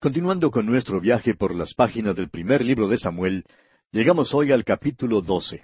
[0.00, 3.42] Continuando con nuestro viaje por las páginas del primer libro de Samuel,
[3.90, 5.60] llegamos hoy al capítulo 12.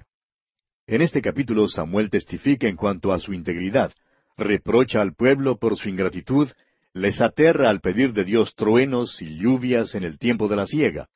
[0.89, 3.93] En este capítulo Samuel testifica en cuanto a su integridad,
[4.37, 6.49] reprocha al pueblo por su ingratitud,
[6.95, 11.09] les aterra al pedir de Dios truenos y lluvias en el tiempo de la siega,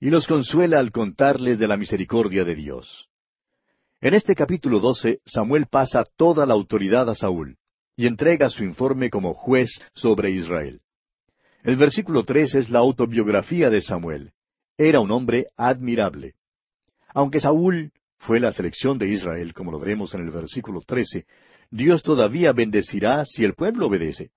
[0.00, 3.08] y los consuela al contarles de la misericordia de Dios.
[4.00, 7.56] En este capítulo 12 Samuel pasa toda la autoridad a Saúl,
[7.96, 10.80] y entrega su informe como juez sobre Israel.
[11.68, 14.32] El versículo tres es la autobiografía de Samuel.
[14.78, 16.32] Era un hombre admirable.
[17.12, 21.26] Aunque Saúl fue la selección de Israel, como lo veremos en el versículo trece,
[21.70, 24.30] Dios todavía bendecirá si el pueblo obedece.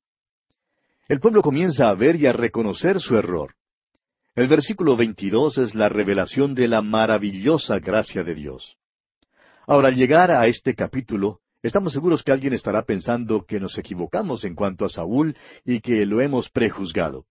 [1.07, 3.55] El pueblo comienza a ver y a reconocer su error.
[4.35, 8.75] El versículo 22 es la revelación de la maravillosa gracia de Dios.
[9.67, 14.43] Ahora, al llegar a este capítulo, Estamos seguros que alguien estará pensando que nos equivocamos
[14.45, 17.25] en cuanto a Saúl y que lo hemos prejuzgado.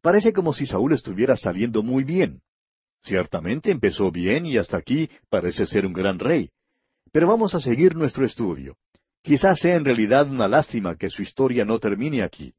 [0.00, 2.42] Parece como si Saúl estuviera saliendo muy bien.
[3.02, 6.50] Ciertamente empezó bien y hasta aquí parece ser un gran rey.
[7.10, 8.76] Pero vamos a seguir nuestro estudio.
[9.22, 12.54] Quizás sea en realidad una lástima que su historia no termine aquí.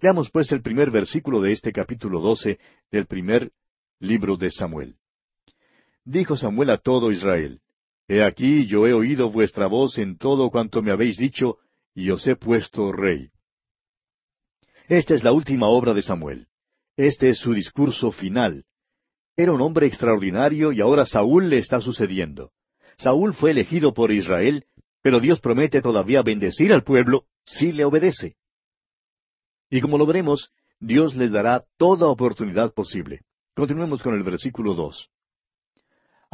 [0.00, 2.58] Leamos pues el primer versículo de este capítulo doce
[2.90, 3.50] del primer
[3.98, 4.96] libro de Samuel.
[6.04, 7.60] Dijo Samuel a todo Israel,
[8.08, 11.58] He aquí yo he oído vuestra voz en todo cuanto me habéis dicho,
[11.94, 13.30] y os he puesto rey.
[14.88, 16.48] Esta es la última obra de Samuel.
[16.96, 18.64] Este es su discurso final.
[19.36, 22.52] Era un hombre extraordinario y ahora Saúl le está sucediendo.
[22.98, 24.66] Saúl fue elegido por Israel,
[25.02, 28.36] pero Dios promete todavía bendecir al pueblo si le obedece.
[29.70, 33.22] Y como lo veremos, Dios les dará toda oportunidad posible.
[33.54, 35.10] Continuemos con el versículo dos.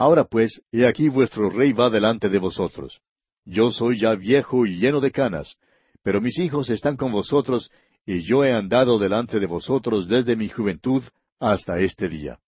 [0.01, 3.03] Ahora pues, he aquí vuestro rey va delante de vosotros.
[3.45, 5.59] Yo soy ya viejo y lleno de canas,
[6.03, 7.71] pero mis hijos están con vosotros,
[8.07, 11.03] y yo he andado delante de vosotros desde mi juventud
[11.39, 12.39] hasta este día.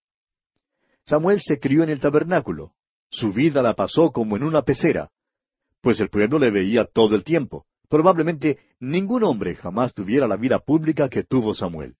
[1.05, 2.71] Samuel se crió en el tabernáculo.
[3.11, 5.11] Su vida la pasó como en una pecera,
[5.79, 7.67] pues el pueblo le veía todo el tiempo.
[7.87, 11.97] Probablemente ningún hombre jamás tuviera la vida pública que tuvo Samuel.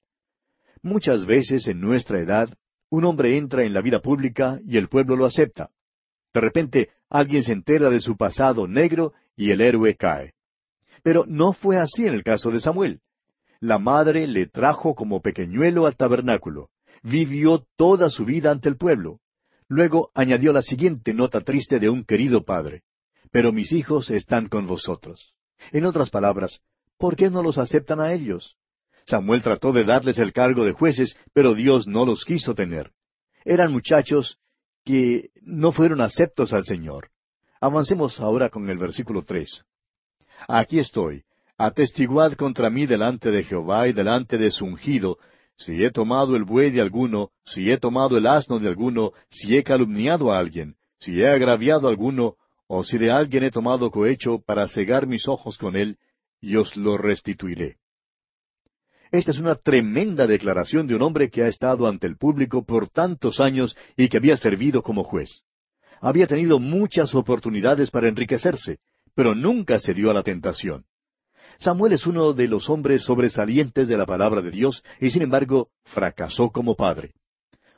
[0.81, 2.49] Muchas veces en nuestra edad
[2.93, 5.71] un hombre entra en la vida pública y el pueblo lo acepta.
[6.31, 10.35] De repente alguien se entera de su pasado negro y el héroe cae.
[11.01, 13.01] Pero no fue así en el caso de Samuel.
[13.59, 16.69] La madre le trajo como pequeñuelo al tabernáculo.
[17.01, 19.21] Vivió toda su vida ante el pueblo.
[19.67, 22.83] Luego añadió la siguiente nota triste de un querido padre.
[23.31, 25.33] Pero mis hijos están con vosotros.
[25.71, 26.59] En otras palabras,
[26.99, 28.55] ¿por qué no los aceptan a ellos?
[29.05, 32.91] Samuel trató de darles el cargo de jueces, pero Dios no los quiso tener.
[33.45, 34.37] Eran muchachos
[34.85, 37.09] que no fueron aceptos al Señor.
[37.59, 39.63] Avancemos ahora con el versículo tres.
[40.47, 41.23] Aquí estoy.
[41.57, 45.17] Atestiguad contra mí delante de Jehová y delante de su ungido,
[45.55, 49.55] si he tomado el buey de alguno, si he tomado el asno de alguno, si
[49.55, 52.35] he calumniado a alguien, si he agraviado a alguno,
[52.67, 55.97] o si de alguien he tomado cohecho para cegar mis ojos con él,
[56.41, 57.77] y os lo restituiré.
[59.13, 62.89] Esta es una tremenda declaración de un hombre que ha estado ante el público por
[62.89, 65.43] tantos años y que había servido como juez.
[66.01, 68.79] Había tenido muchas oportunidades para enriquecerse,
[69.13, 70.85] pero nunca se dio a la tentación.
[71.59, 75.69] Samuel es uno de los hombres sobresalientes de la palabra de Dios y sin embargo
[75.83, 77.13] fracasó como padre.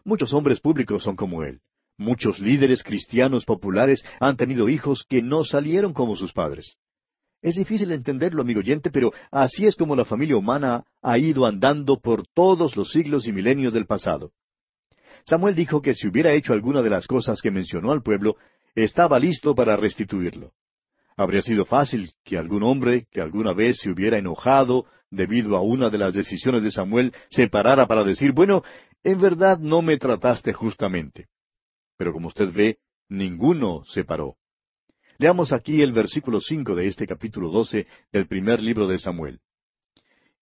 [0.05, 1.59] Muchos hombres públicos son como él.
[1.97, 6.77] Muchos líderes cristianos populares han tenido hijos que no salieron como sus padres.
[7.45, 11.99] Es difícil entenderlo, amigo oyente, pero así es como la familia humana ha ido andando
[11.99, 14.31] por todos los siglos y milenios del pasado.
[15.27, 18.37] Samuel dijo que si hubiera hecho alguna de las cosas que mencionó al pueblo,
[18.73, 20.53] estaba listo para restituirlo.
[21.17, 25.91] Habría sido fácil que algún hombre que alguna vez se hubiera enojado debido a una
[25.91, 28.63] de las decisiones de Samuel se parara para decir, bueno,
[29.03, 31.27] en verdad no me trataste justamente.
[31.95, 34.35] Pero como usted ve, ninguno se paró.
[35.17, 39.39] Leamos aquí el versículo cinco de este capítulo doce del primer libro de Samuel.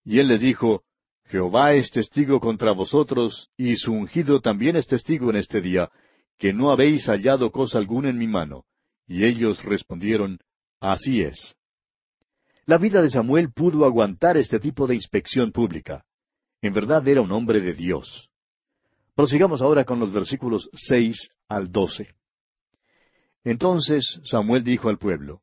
[0.03, 0.83] Y él les dijo,
[1.25, 5.91] Jehová es testigo contra vosotros, y su ungido también es testigo en este día,
[6.37, 8.65] que no habéis hallado cosa alguna en mi mano.
[9.07, 10.39] Y ellos respondieron,
[10.79, 11.55] Así es.
[12.65, 16.03] La vida de Samuel pudo aguantar este tipo de inspección pública.
[16.61, 18.29] En verdad era un hombre de Dios.
[19.15, 22.15] Prosigamos ahora con los versículos seis al doce.
[23.43, 25.41] Entonces Samuel dijo al pueblo,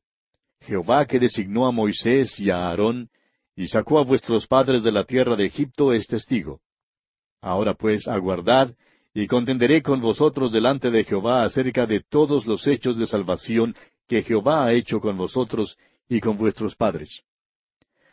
[0.60, 3.10] Jehová que designó a Moisés y a Aarón,
[3.56, 6.60] y sacó a vuestros padres de la tierra de Egipto, es testigo.
[7.42, 8.74] Ahora pues aguardad,
[9.12, 13.74] y contenderé con vosotros delante de Jehová acerca de todos los hechos de salvación
[14.06, 15.76] que Jehová ha hecho con vosotros
[16.08, 17.22] y con vuestros padres.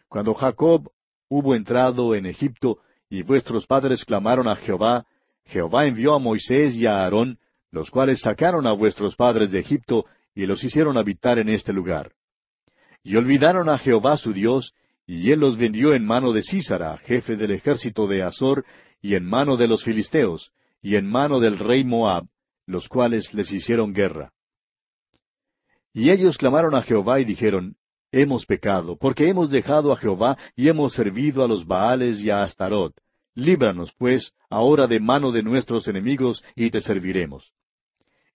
[0.07, 0.89] Cuando Jacob
[1.30, 2.80] hubo entrado en Egipto,
[3.10, 5.06] y vuestros padres clamaron a Jehová,
[5.45, 7.39] Jehová envió a Moisés y a Aarón,
[7.72, 12.12] los cuales sacaron a vuestros padres de Egipto y los hicieron habitar en este lugar.
[13.04, 14.74] Y olvidaron a Jehová su Dios,
[15.06, 18.66] y él los vendió en mano de Císara, jefe del ejército de Azor,
[19.02, 22.28] y en mano de los filisteos, y en mano del rey Moab,
[22.66, 24.31] los cuales les hicieron guerra.
[25.94, 27.75] Y ellos clamaron a Jehová y dijeron,
[28.12, 32.44] Hemos pecado, porque hemos dejado a Jehová y hemos servido a los Baales y a
[32.44, 32.94] Astarot.
[33.36, 37.52] Líbranos, pues, ahora de mano de nuestros enemigos, y te serviremos.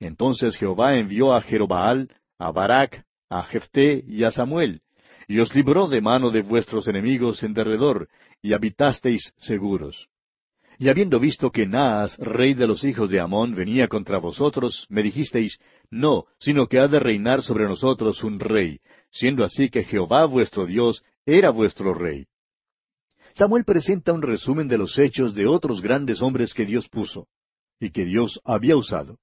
[0.02, 4.81] Entonces Jehová envió a Jerobaal, a Barak, a Jefté y a Samuel,
[5.28, 8.08] y os libró de mano de vuestros enemigos en derredor,
[8.43, 10.08] y habitasteis seguros.
[10.76, 15.04] Y habiendo visto que Naas, rey de los hijos de Amón, venía contra vosotros, me
[15.04, 18.81] dijisteis, No, sino que ha de reinar sobre nosotros un rey,
[19.12, 22.26] siendo así que Jehová vuestro Dios era vuestro rey.
[23.34, 27.28] Samuel presenta un resumen de los hechos de otros grandes hombres que Dios puso,
[27.78, 29.19] y que Dios había usado.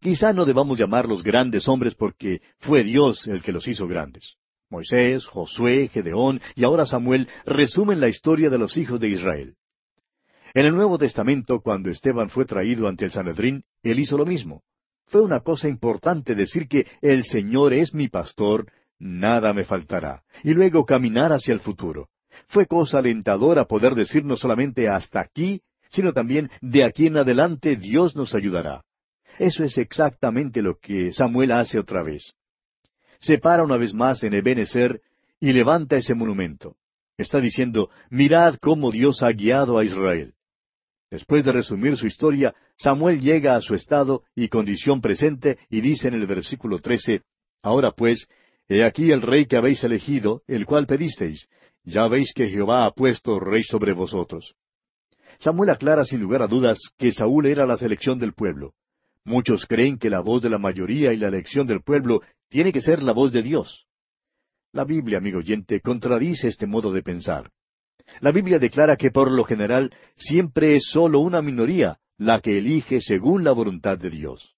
[0.00, 4.36] Quizá no debamos llamarlos grandes hombres porque fue Dios el que los hizo grandes.
[4.70, 9.56] Moisés, Josué, Gedeón y ahora Samuel resumen la historia de los hijos de Israel.
[10.54, 14.62] En el Nuevo Testamento, cuando Esteban fue traído ante el Sanedrín, él hizo lo mismo.
[15.06, 20.54] Fue una cosa importante decir que el Señor es mi pastor, nada me faltará, y
[20.54, 22.08] luego caminar hacia el futuro.
[22.48, 27.76] Fue cosa alentadora poder decir no solamente hasta aquí, sino también de aquí en adelante
[27.76, 28.84] Dios nos ayudará.
[29.40, 32.34] Eso es exactamente lo que Samuel hace otra vez.
[33.20, 35.00] Se para una vez más en Ebenezer
[35.40, 36.76] y levanta ese monumento.
[37.16, 40.34] Está diciendo, mirad cómo Dios ha guiado a Israel.
[41.10, 46.08] Después de resumir su historia, Samuel llega a su estado y condición presente y dice
[46.08, 47.22] en el versículo trece,
[47.62, 48.28] Ahora pues,
[48.68, 51.48] he aquí el rey que habéis elegido, el cual pedisteis.
[51.82, 54.54] Ya veis que Jehová ha puesto rey sobre vosotros.
[55.38, 58.74] Samuel aclara sin lugar a dudas que Saúl era la selección del pueblo.
[59.24, 62.80] Muchos creen que la voz de la mayoría y la elección del pueblo tiene que
[62.80, 63.86] ser la voz de Dios.
[64.72, 67.50] La Biblia, amigo oyente, contradice este modo de pensar.
[68.20, 73.00] La Biblia declara que por lo general siempre es sólo una minoría la que elige
[73.00, 74.54] según la voluntad de Dios.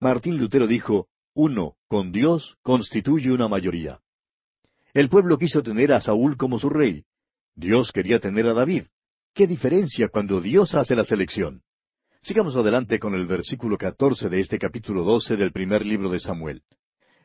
[0.00, 4.00] Martín Lutero dijo, uno, con Dios, constituye una mayoría.
[4.94, 7.04] El pueblo quiso tener a Saúl como su rey.
[7.54, 8.84] Dios quería tener a David.
[9.34, 11.62] ¿Qué diferencia cuando Dios hace la selección?
[12.26, 16.60] Sigamos adelante con el versículo catorce de este capítulo doce del primer libro de Samuel.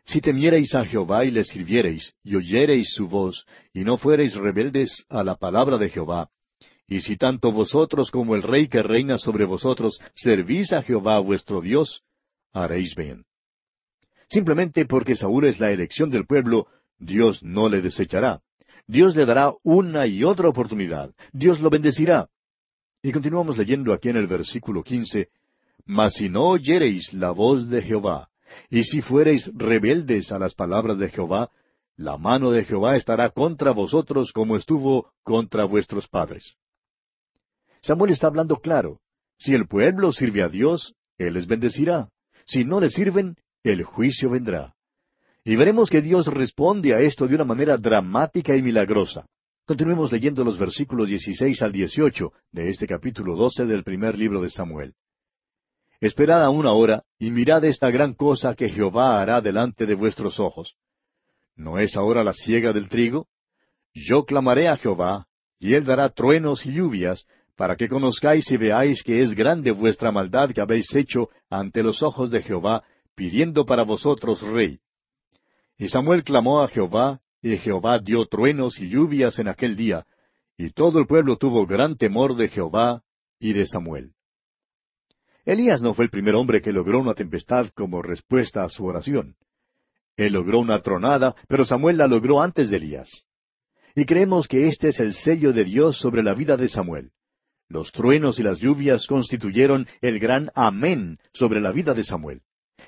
[0.06, 5.03] Si temiereis a Jehová y le sirviereis, y oyereis su voz, y no fuereis rebeldes
[5.09, 6.30] a la palabra de Jehová,
[6.88, 11.62] y si tanto vosotros como el rey que reina sobre vosotros servís a Jehová vuestro
[11.62, 12.03] Dios,
[12.53, 13.25] haréis bien.
[14.30, 16.68] Simplemente porque Saúl es la elección del pueblo,
[17.00, 18.44] Dios no le desechará.
[18.86, 21.12] Dios le dará una y otra oportunidad.
[21.33, 22.30] Dios lo bendecirá.
[23.03, 25.30] Y continuamos leyendo aquí en el versículo quince,
[25.86, 28.30] Mas si no oyereis la voz de Jehová,
[28.69, 31.50] y si fuereis rebeldes a las palabras de Jehová,
[31.98, 36.56] la mano de Jehová estará contra vosotros como estuvo contra vuestros padres.
[37.81, 39.00] Samuel está hablando claro.
[39.39, 42.09] Si el pueblo sirve a Dios, Él les bendecirá.
[42.45, 44.75] Si no le sirven, el juicio vendrá.
[45.44, 49.25] Y veremos que Dios responde a esto de una manera dramática y milagrosa.
[49.66, 54.50] Continuemos leyendo los versículos 16 al 18 de este capítulo 12 del primer libro de
[54.50, 54.96] Samuel.
[56.00, 60.75] Esperad aún ahora, y mirad esta gran cosa que Jehová hará delante de vuestros ojos.
[61.56, 63.27] ¿No es ahora la siega del trigo?
[63.94, 65.27] Yo clamaré a Jehová,
[65.60, 67.25] y él dará truenos y lluvias,
[67.56, 72.01] para que conozcáis y veáis que es grande vuestra maldad que habéis hecho ante los
[72.01, 74.80] ojos de Jehová, pidiendo para vosotros rey.
[75.77, 80.05] Y Samuel clamó a Jehová, y Jehová dio truenos y lluvias en aquel día,
[80.57, 83.01] y todo el pueblo tuvo gran temor de Jehová
[83.39, 84.13] y de Samuel.
[85.43, 89.36] Elías no fue el primer hombre que logró una tempestad como respuesta a su oración.
[90.15, 93.10] Él logró una tronada, pero Samuel la logró antes de Elías.
[93.95, 97.12] Y creemos que este es el sello de Dios sobre la vida de Samuel.
[97.67, 102.41] Los truenos y las lluvias constituyeron el gran amén sobre la vida de Samuel.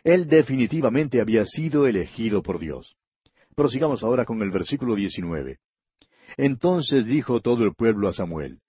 [0.03, 2.95] Él definitivamente había sido elegido por Dios.
[3.55, 5.59] Prosigamos ahora con el versículo 19.
[6.37, 8.59] Entonces dijo todo el pueblo a Samuel,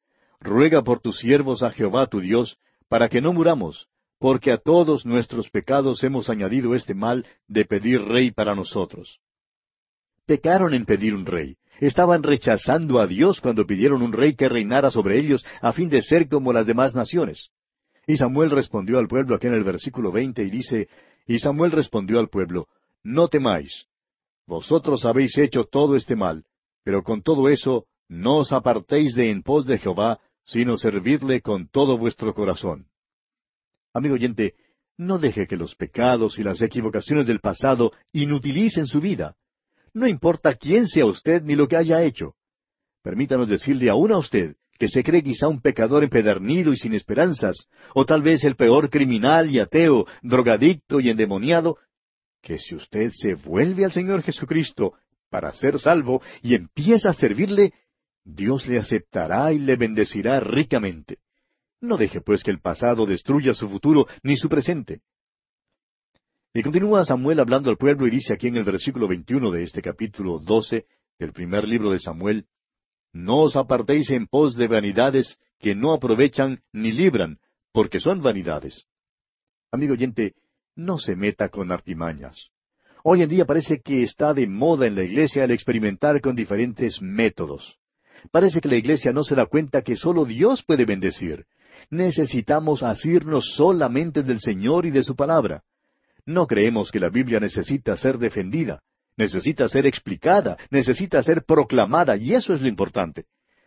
[0.40, 3.88] Ruega por tus siervos a Jehová tu Dios, para que no muramos,
[4.18, 9.20] porque a todos nuestros pecados hemos añadido este mal de pedir rey para nosotros.
[10.26, 11.56] Pecaron en pedir un rey.
[11.80, 16.02] Estaban rechazando a Dios cuando pidieron un rey que reinara sobre ellos a fin de
[16.02, 17.50] ser como las demás naciones.
[18.06, 20.88] Y Samuel respondió al pueblo aquí en el versículo veinte y dice,
[21.26, 22.68] Y Samuel respondió al pueblo,
[23.02, 23.86] No temáis.
[24.46, 26.44] Vosotros habéis hecho todo este mal,
[26.84, 31.68] pero con todo eso no os apartéis de en pos de Jehová, sino servirle con
[31.68, 32.86] todo vuestro corazón.
[33.94, 34.54] Amigo oyente,
[34.98, 39.36] no deje que los pecados y las equivocaciones del pasado inutilicen su vida.
[39.92, 42.34] No importa quién sea usted ni lo que haya hecho.
[43.02, 47.68] Permítanos decirle aún a usted que se cree quizá un pecador empedernido y sin esperanzas,
[47.94, 51.78] o tal vez el peor criminal y ateo, drogadicto y endemoniado,
[52.44, 54.92] que si usted se vuelve al Señor Jesucristo
[55.30, 57.72] para ser salvo y empieza a servirle,
[58.22, 61.18] Dios le aceptará y le bendecirá ricamente.
[61.80, 65.00] No deje pues que el pasado destruya su futuro ni su presente.
[66.52, 69.82] Y continúa Samuel hablando al pueblo y dice aquí en el versículo 21 de este
[69.82, 70.86] capítulo 12
[71.18, 72.46] del primer libro de Samuel,
[73.12, 77.38] No os apartéis en pos de vanidades que no aprovechan ni libran,
[77.72, 78.86] porque son vanidades.
[79.72, 80.34] Amigo oyente,
[80.76, 82.50] no se meta con artimañas.
[83.02, 87.02] Hoy en día parece que está de moda en la iglesia el experimentar con diferentes
[87.02, 87.78] métodos.
[88.30, 91.44] Parece que la iglesia no se da cuenta que solo Dios puede bendecir.
[91.90, 95.62] Necesitamos asirnos solamente del Señor y de su palabra.
[96.24, 98.80] No creemos que la Biblia necesita ser defendida,
[99.18, 103.26] necesita ser explicada, necesita ser proclamada, y eso es lo importante.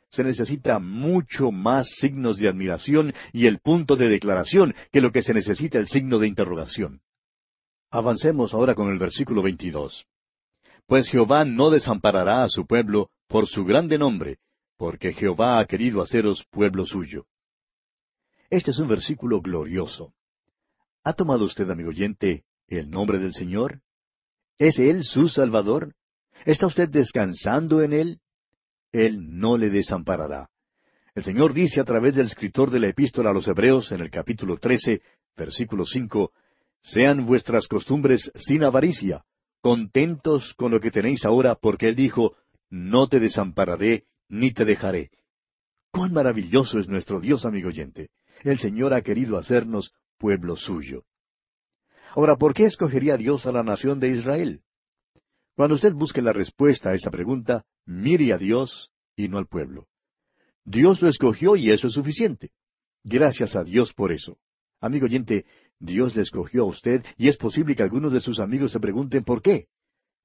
[0.09, 5.21] Se necesita mucho más signos de admiración y el punto de declaración que lo que
[5.21, 7.01] se necesita el signo de interrogación.
[7.89, 10.05] Avancemos ahora con el versículo 22.
[10.85, 14.37] Pues Jehová no desamparará a su pueblo por su grande nombre,
[14.77, 17.25] porque Jehová ha querido haceros pueblo suyo.
[18.49, 20.13] Este es un versículo glorioso.
[21.03, 23.81] ¿Ha tomado usted, amigo oyente, el nombre del Señor?
[24.57, 25.93] ¿Es Él su Salvador?
[26.45, 28.19] ¿Está usted descansando en Él?
[28.91, 30.49] Él no le desamparará.
[31.15, 34.11] El Señor dice a través del escritor de la epístola a los Hebreos en el
[34.11, 35.01] capítulo 13,
[35.35, 36.31] versículo 5,
[36.81, 39.23] Sean vuestras costumbres sin avaricia,
[39.61, 42.35] contentos con lo que tenéis ahora, porque Él dijo,
[42.69, 45.09] No te desampararé ni te dejaré.
[45.91, 48.09] Cuán maravilloso es nuestro Dios, amigo oyente.
[48.43, 51.03] El Señor ha querido hacernos pueblo suyo.
[52.15, 54.61] Ahora, ¿por qué escogería Dios a la nación de Israel?
[55.57, 59.87] Cuando usted busque la respuesta a esa pregunta, mire a Dios y no al pueblo.
[60.63, 62.51] Dios lo escogió y eso es suficiente.
[63.03, 64.37] Gracias a Dios por eso.
[64.79, 65.45] Amigo oyente,
[65.79, 69.23] Dios le escogió a usted y es posible que algunos de sus amigos se pregunten
[69.23, 69.65] por qué.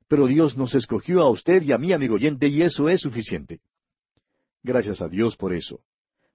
[0.06, 3.60] Pero Dios nos escogió a usted y a mí, amigo oyente, y eso es suficiente.
[4.62, 5.80] Gracias a Dios por eso.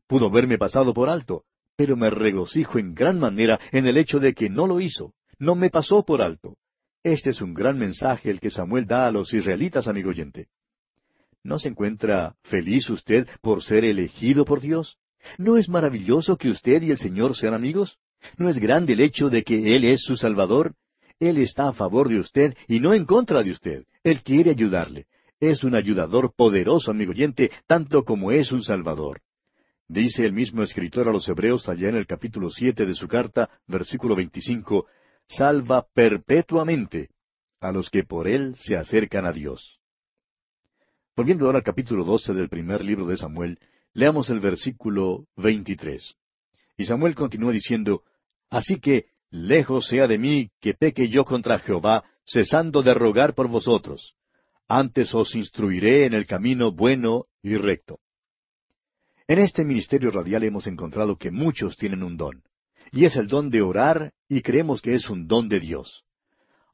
[0.07, 1.43] Pudo verme pasado por alto,
[1.75, 5.53] pero me regocijo en gran manera en el hecho de que no lo hizo, no
[5.53, 6.57] me pasó por alto.
[7.07, 10.47] Este es un gran mensaje el que Samuel da a los israelitas, amigo oyente.
[11.41, 14.97] ¿No se encuentra feliz usted por ser elegido por Dios?
[15.37, 17.97] ¿No es maravilloso que usted y el Señor sean amigos?
[18.37, 20.75] ¿No es grande el hecho de que Él es su Salvador?
[21.17, 23.85] Él está a favor de usted y no en contra de usted.
[24.03, 25.05] Él quiere ayudarle.
[25.39, 29.21] Es un ayudador poderoso, amigo oyente, tanto como es un Salvador.
[29.87, 33.49] Dice el mismo escritor a los Hebreos allá en el capítulo siete de su carta,
[33.65, 34.87] versículo veinticinco,
[35.27, 37.09] salva perpetuamente
[37.59, 39.79] a los que por él se acercan a Dios.
[41.15, 43.59] Volviendo ahora al capítulo doce del primer libro de Samuel,
[43.93, 46.15] leamos el versículo veintitrés.
[46.77, 48.03] Y Samuel continúa diciendo,
[48.49, 53.47] Así que, lejos sea de mí que peque yo contra Jehová, cesando de rogar por
[53.47, 54.17] vosotros
[54.67, 57.99] antes os instruiré en el camino bueno y recto.
[59.27, 62.43] En este ministerio radial hemos encontrado que muchos tienen un don,
[62.91, 66.03] y es el don de orar, y creemos que es un don de Dios.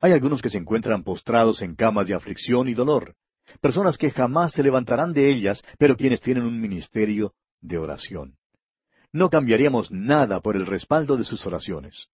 [0.02, 3.16] Hay algunos que se encuentran postrados en camas de aflicción y dolor,
[3.62, 8.36] personas que jamás se levantarán de ellas, pero quienes tienen un ministerio de oración.
[9.12, 12.08] No cambiaríamos nada por el respaldo de sus oraciones.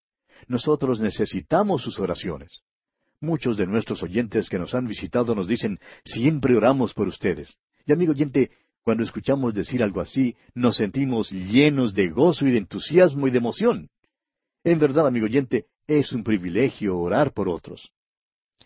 [0.48, 2.62] Nosotros necesitamos sus oraciones.
[3.22, 7.58] Muchos de nuestros oyentes que nos han visitado nos dicen, siempre oramos por ustedes.
[7.86, 8.52] Y amigo oyente,
[8.84, 13.38] cuando escuchamos decir algo así, nos sentimos llenos de gozo y de entusiasmo y de
[13.38, 13.90] emoción.
[14.64, 17.92] En verdad, amigo oyente, es un privilegio orar por otros.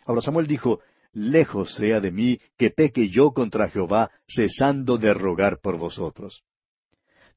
[0.05, 0.79] Ahora Samuel dijo,
[1.13, 6.43] Lejos sea de mí que peque yo contra Jehová, cesando de rogar por vosotros.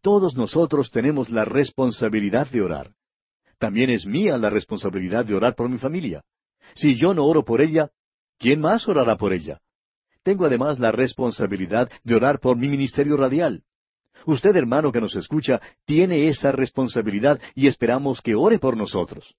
[0.01, 2.93] Todos nosotros tenemos la responsabilidad de orar.
[3.59, 6.23] También es mía la responsabilidad de orar por mi familia.
[6.75, 7.91] Si yo no oro por ella,
[8.39, 9.61] ¿quién más orará por ella?
[10.27, 13.63] Tengo además la responsabilidad de orar por mi ministerio radial.
[14.25, 19.37] Usted, hermano que nos escucha, tiene esa responsabilidad y esperamos que ore por nosotros.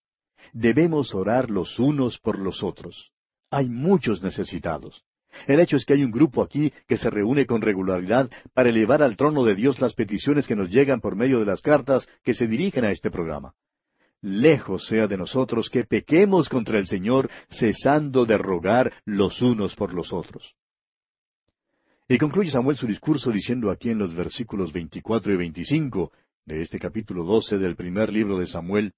[0.54, 3.12] Debemos orar los unos por los otros.
[3.52, 5.04] Hay muchos necesitados.
[5.46, 9.04] El hecho es que hay un grupo aquí que se reúne con regularidad para elevar
[9.04, 12.34] al trono de Dios las peticiones que nos llegan por medio de las cartas que
[12.34, 13.54] se dirigen a este programa
[14.22, 19.94] lejos sea de nosotros que pequemos contra el Señor, cesando de rogar los unos por
[19.94, 20.56] los otros.
[22.10, 26.12] Y concluye Samuel su discurso diciendo aquí en los versículos 24 y 25
[26.46, 28.94] de este capítulo 12 del primer libro de Samuel,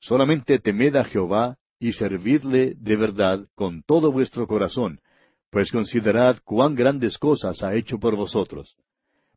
[0.00, 5.00] Solamente temed a Jehová y servidle de verdad con todo vuestro corazón,
[5.50, 8.76] pues considerad cuán grandes cosas ha hecho por vosotros.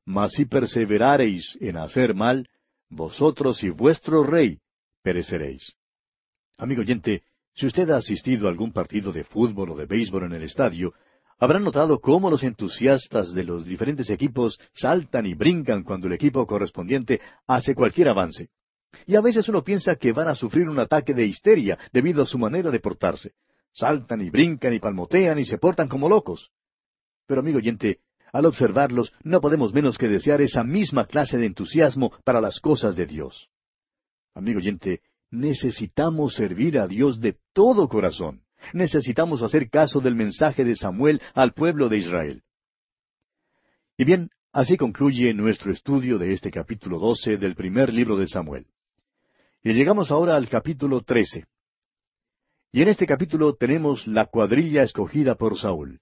[0.05, 2.47] Mas si perseverareis en hacer mal,
[2.89, 4.59] vosotros y vuestro rey
[5.03, 5.73] pereceréis.
[6.57, 7.23] Amigo oyente,
[7.53, 10.93] si usted ha asistido a algún partido de fútbol o de béisbol en el estadio,
[11.41, 16.45] habrá notado cómo los entusiastas de los diferentes equipos saltan y brincan cuando el equipo
[16.45, 18.49] correspondiente hace cualquier avance.
[19.07, 22.27] Y a veces uno piensa que van a sufrir un ataque de histeria debido a
[22.27, 23.33] su manera de portarse.
[23.73, 26.51] Saltan y brincan y palmotean y se portan como locos.
[27.25, 32.11] Pero amigo oyente, al observarlos no podemos menos que desear esa misma clase de entusiasmo
[32.23, 33.49] para las cosas de Dios.
[34.35, 38.43] Amigo oyente, necesitamos servir a Dios de todo corazón.
[38.73, 42.43] Necesitamos hacer caso del mensaje de Samuel al pueblo de Israel.
[43.97, 48.65] Y bien, así concluye nuestro estudio de este capítulo doce del primer libro de Samuel.
[49.63, 51.45] Y llegamos ahora al capítulo trece.
[52.71, 55.99] Y en este capítulo tenemos la cuadrilla escogida por Saúl.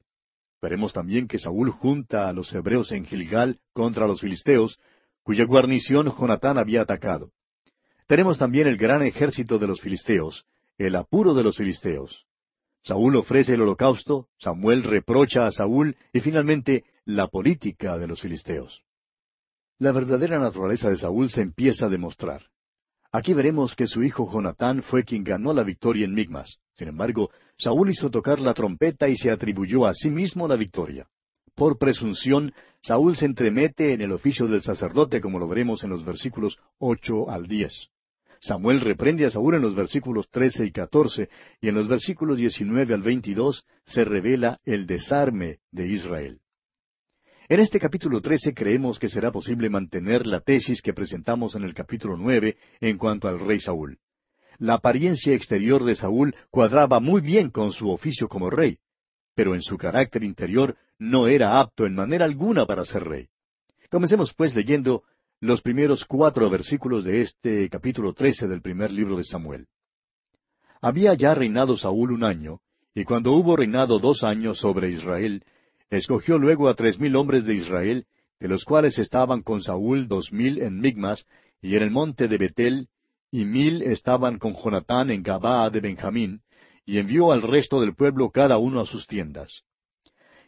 [0.61, 4.79] Veremos también que Saúl junta a los hebreos en Gilgal contra los filisteos,
[5.23, 7.31] cuya guarnición Jonatán había atacado.
[8.07, 10.45] Tenemos también el gran ejército de los filisteos,
[10.77, 12.25] el apuro de los filisteos.
[12.83, 18.83] Saúl ofrece el holocausto, Samuel reprocha a Saúl y finalmente la política de los filisteos.
[19.77, 22.43] La verdadera naturaleza de Saúl se empieza a demostrar.
[23.11, 26.59] Aquí veremos que su hijo Jonatán fue quien ganó la victoria en Migmas.
[26.75, 31.07] Sin embargo, Saúl hizo tocar la trompeta y se atribuyó a sí mismo la victoria.
[31.55, 36.05] Por presunción, Saúl se entremete en el oficio del sacerdote, como lo veremos en los
[36.05, 37.89] versículos ocho al diez.
[38.41, 41.29] Samuel reprende a Saúl en los versículos trece y catorce,
[41.59, 46.39] y en los versículos diecinueve al veintidós se revela el desarme de Israel.
[47.49, 51.73] En este capítulo 13 creemos que será posible mantener la tesis que presentamos en el
[51.73, 53.97] capítulo nueve en cuanto al rey Saúl.
[54.59, 58.77] La apariencia exterior de Saúl cuadraba muy bien con su oficio como rey,
[59.33, 63.29] pero en su carácter interior no era apto en manera alguna para ser rey.
[63.89, 65.03] Comencemos pues leyendo
[65.41, 69.67] los primeros cuatro versículos de este capítulo trece del primer libro de Samuel.
[70.81, 72.59] Había ya reinado Saúl un año,
[72.93, 75.43] y cuando hubo reinado dos años sobre Israel,
[75.89, 78.05] Escogió luego a tres mil hombres de Israel,
[78.39, 81.25] de los cuales estaban con Saúl dos mil en Migmas
[81.61, 82.87] y en el monte de Betel,
[83.31, 86.41] y mil estaban con Jonatán en Gabaa de Benjamín,
[86.85, 89.63] y envió al resto del pueblo cada uno a sus tiendas.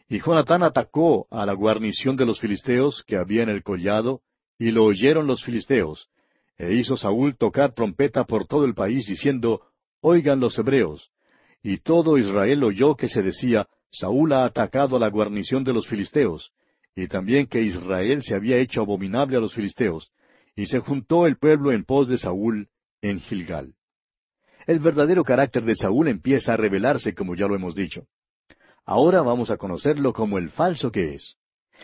[0.08, 4.20] Y Jonatán atacó a la guarnición de los filisteos que había en el collado,
[4.58, 6.08] y lo oyeron los filisteos,
[6.56, 9.62] e hizo Saúl tocar trompeta por todo el país, diciendo,
[10.00, 11.10] Oigan los hebreos.
[11.62, 15.86] Y todo Israel oyó que se decía, Saúl ha atacado a la guarnición de los
[15.86, 16.52] filisteos,
[16.96, 20.10] y también que Israel se había hecho abominable a los filisteos,
[20.56, 22.68] y se juntó el pueblo en pos de Saúl
[23.00, 23.74] en Gilgal.
[24.66, 28.06] El verdadero carácter de Saúl empieza a revelarse, como ya lo hemos dicho.
[28.84, 31.36] Ahora vamos a conocerlo como el falso que es.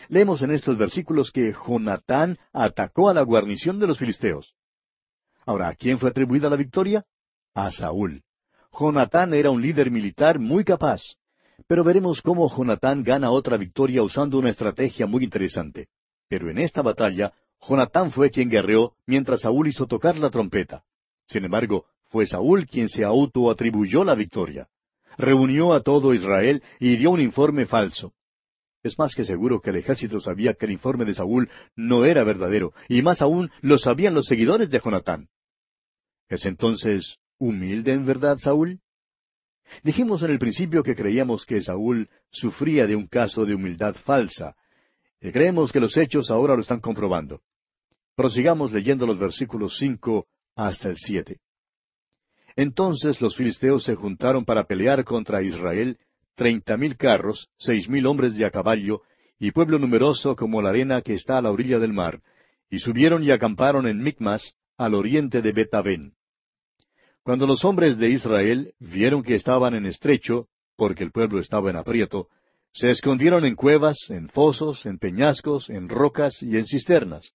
[0.07, 4.55] Leemos en estos versículos que Jonatán atacó a la guarnición de los filisteos.
[5.45, 7.05] Ahora, ¿a quién fue atribuida la victoria?
[7.53, 8.23] A Saúl.
[8.71, 11.01] Jonatán era un líder militar muy capaz.
[11.67, 15.87] Pero veremos cómo Jonatán gana otra victoria usando una estrategia muy interesante.
[16.27, 17.33] Pero en esta batalla,
[17.67, 20.83] Jonatán fue quien guerreó mientras Saúl hizo tocar la trompeta.
[21.27, 24.67] Sin embargo, fue Saúl quien se autoatribuyó la victoria.
[25.17, 28.13] Reunió a todo Israel y dio un informe falso.
[28.81, 32.23] Es más que seguro que el ejército sabía que el informe de Saúl no era
[32.23, 35.27] verdadero, y más aún lo sabían los seguidores de Jonatán.
[36.29, 38.79] ¿Es entonces humilde en verdad Saúl?
[39.83, 44.55] Dijimos en el principio que creíamos que Saúl sufría de un caso de humildad falsa,
[45.21, 47.41] y creemos que los hechos ahora lo están comprobando.
[48.15, 51.39] Prosigamos leyendo los versículos cinco hasta el siete.
[52.55, 55.97] Entonces los filisteos se juntaron para pelear contra Israel,
[56.39, 59.01] treinta mil carros, seis mil hombres de a caballo,
[59.37, 62.21] y pueblo numeroso como la arena que está a la orilla del mar,
[62.69, 66.13] y subieron y acamparon en Micmas, al oriente de Betavén.
[67.23, 70.47] Cuando los hombres de Israel vieron que estaban en estrecho,
[70.77, 72.29] porque el pueblo estaba en aprieto,
[72.71, 77.33] se escondieron en cuevas, en fosos, en peñascos, en rocas y en cisternas.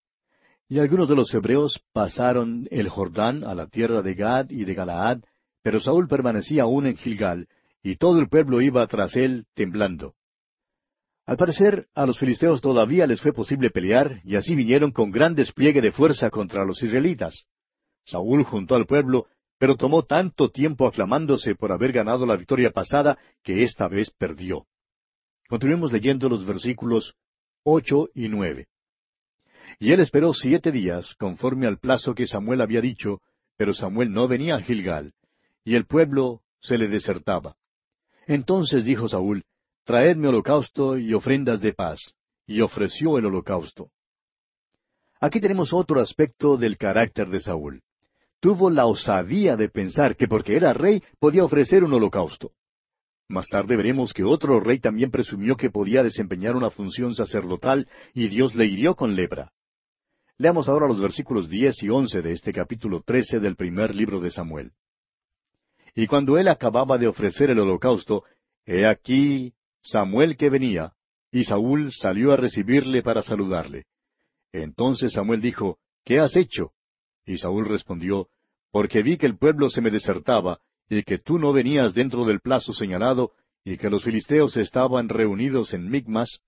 [0.66, 4.72] Y algunos de los hebreos pasaron el Jordán a la tierra de Gad y de
[4.72, 5.18] Galaad,
[5.62, 7.48] pero Saúl permanecía aún en Gilgal,
[7.84, 10.16] y todo el pueblo iba tras él temblando.
[11.24, 15.36] Al parecer, a los filisteos todavía les fue posible pelear, y así vinieron con gran
[15.36, 17.46] despliegue de fuerza contra los israelitas.
[18.04, 23.18] Saúl juntó al pueblo pero tomó tanto tiempo aclamándose por haber ganado la victoria pasada
[23.42, 24.66] que esta vez perdió.
[25.48, 27.14] Continuemos leyendo los versículos
[27.62, 28.68] ocho y nueve.
[29.78, 33.20] Y él esperó siete días, conforme al plazo que Samuel había dicho,
[33.56, 35.14] pero Samuel no venía a Gilgal,
[35.64, 37.56] y el pueblo se le desertaba.
[38.26, 39.44] Entonces dijo Saúl,
[39.84, 42.14] Traedme holocausto y ofrendas de paz,
[42.46, 43.90] y ofreció el holocausto.
[45.20, 47.82] Aquí tenemos otro aspecto del carácter de Saúl.
[48.40, 52.52] Tuvo la osadía de pensar que porque era rey podía ofrecer un holocausto.
[53.28, 58.28] Más tarde veremos que otro rey también presumió que podía desempeñar una función sacerdotal y
[58.28, 59.50] Dios le hirió con lepra.
[60.36, 64.30] Leamos ahora los versículos diez y once de este capítulo trece del primer libro de
[64.30, 64.72] Samuel.
[65.94, 68.24] Y cuando él acababa de ofrecer el holocausto,
[68.66, 70.92] he aquí Samuel que venía,
[71.30, 73.84] y Saúl salió a recibirle para saludarle.
[74.52, 76.72] Entonces Samuel dijo, ¿Qué has hecho?
[77.24, 78.28] Y Saúl respondió,
[78.70, 82.40] Porque vi que el pueblo se me desertaba, y que tú no venías dentro del
[82.40, 83.32] plazo señalado,
[83.64, 86.40] y que los filisteos estaban reunidos en Migmas.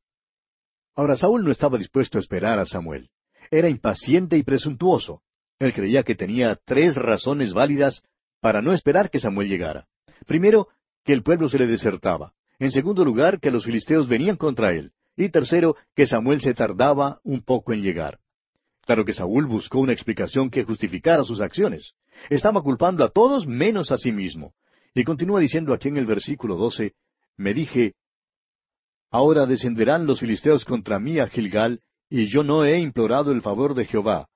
[0.94, 3.10] Ahora Saúl no estaba dispuesto a esperar a Samuel.
[3.50, 5.22] Era impaciente y presuntuoso.
[5.58, 8.02] Él creía que tenía tres razones válidas
[8.46, 9.88] para no esperar que Samuel llegara.
[10.24, 10.68] Primero,
[11.04, 12.32] que el pueblo se le desertaba.
[12.60, 14.92] En segundo lugar, que los filisteos venían contra él.
[15.16, 18.20] Y tercero, que Samuel se tardaba un poco en llegar.
[18.82, 21.94] Claro que Saúl buscó una explicación que justificara sus acciones.
[22.30, 24.54] Estaba culpando a todos menos a sí mismo.
[24.94, 26.92] Y continúa diciendo aquí en el versículo doce,
[27.36, 27.94] me dije,
[29.10, 33.74] Ahora descenderán los filisteos contra mí a Gilgal, y yo no he implorado el favor
[33.74, 34.28] de Jehová.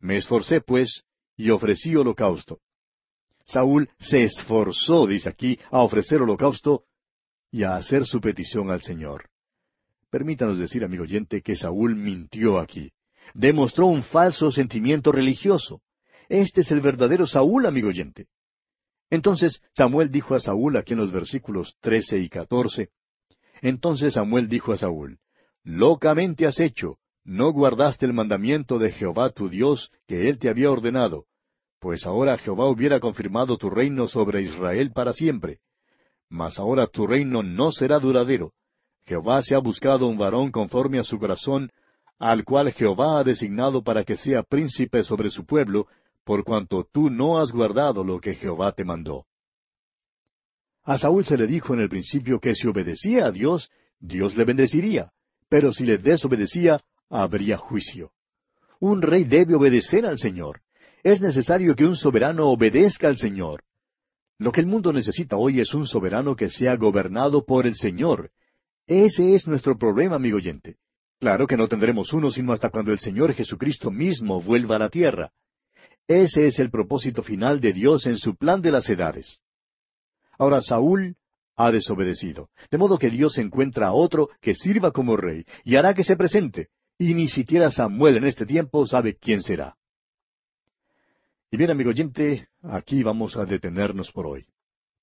[0.00, 2.58] Me esforcé, pues, y ofrecí holocausto.
[3.44, 6.84] Saúl se esforzó, dice aquí, a ofrecer holocausto
[7.50, 9.28] y a hacer su petición al Señor.
[10.10, 12.92] Permítanos decir, amigo oyente, que Saúl mintió aquí.
[13.34, 15.82] Demostró un falso sentimiento religioso.
[16.28, 18.28] Este es el verdadero Saúl, amigo oyente.
[19.10, 22.90] Entonces Samuel dijo a Saúl aquí en los versículos trece y catorce,
[23.60, 25.18] Entonces Samuel dijo a Saúl,
[25.62, 30.70] Locamente has hecho, no guardaste el mandamiento de Jehová tu Dios que él te había
[30.70, 31.26] ordenado,
[31.84, 35.58] pues ahora Jehová hubiera confirmado tu reino sobre Israel para siempre.
[36.30, 38.52] Mas ahora tu reino no será duradero,
[39.04, 41.70] Jehová se ha buscado un varón conforme a su corazón,
[42.18, 45.86] al cual Jehová ha designado para que sea príncipe sobre su pueblo,
[46.24, 49.26] por cuanto tú no has guardado lo que Jehová te mandó.
[50.84, 53.70] A Saúl se le dijo en el principio que si obedecía a Dios,
[54.00, 55.12] Dios le bendeciría,
[55.50, 58.12] pero si le desobedecía, habría juicio.
[58.80, 60.63] Un rey debe obedecer al Señor.
[61.04, 63.62] Es necesario que un soberano obedezca al Señor.
[64.38, 68.32] Lo que el mundo necesita hoy es un soberano que sea gobernado por el Señor,
[68.86, 70.76] ese es nuestro problema, amigo oyente.
[71.18, 74.90] Claro que no tendremos uno sino hasta cuando el Señor Jesucristo mismo vuelva a la
[74.90, 75.30] tierra.
[76.06, 79.38] Ese es el propósito final de Dios en su plan de las edades.
[80.38, 81.16] Ahora Saúl
[81.56, 85.94] ha desobedecido, de modo que Dios encuentra a otro que sirva como rey y hará
[85.94, 89.76] que se presente, y ni siquiera Samuel en este tiempo sabe quién será.
[91.54, 94.44] Y bien, amigo oyente, aquí vamos a detenernos por hoy,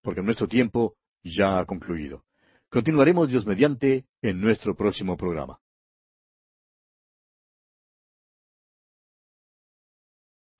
[0.02, 2.26] porque nuestro tiempo ya ha concluido.
[2.70, 5.60] Continuaremos Dios mediante en nuestro próximo programa.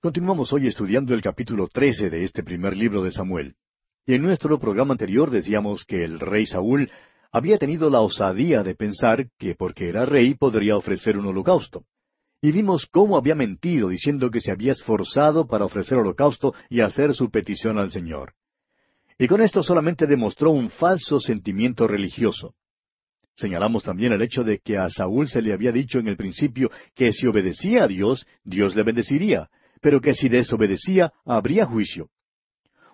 [0.00, 3.56] Continuamos hoy estudiando el capítulo 13 de este primer libro de Samuel.
[4.06, 6.90] Y en nuestro programa anterior decíamos que el rey Saúl
[7.30, 11.84] había tenido la osadía de pensar que porque era rey podría ofrecer un holocausto.
[12.44, 17.14] Y vimos cómo había mentido diciendo que se había esforzado para ofrecer holocausto y hacer
[17.14, 18.34] su petición al Señor.
[19.16, 22.56] Y con esto solamente demostró un falso sentimiento religioso.
[23.36, 26.68] Señalamos también el hecho de que a Saúl se le había dicho en el principio
[26.96, 29.48] que si obedecía a Dios, Dios le bendeciría,
[29.80, 32.08] pero que si desobedecía, habría juicio.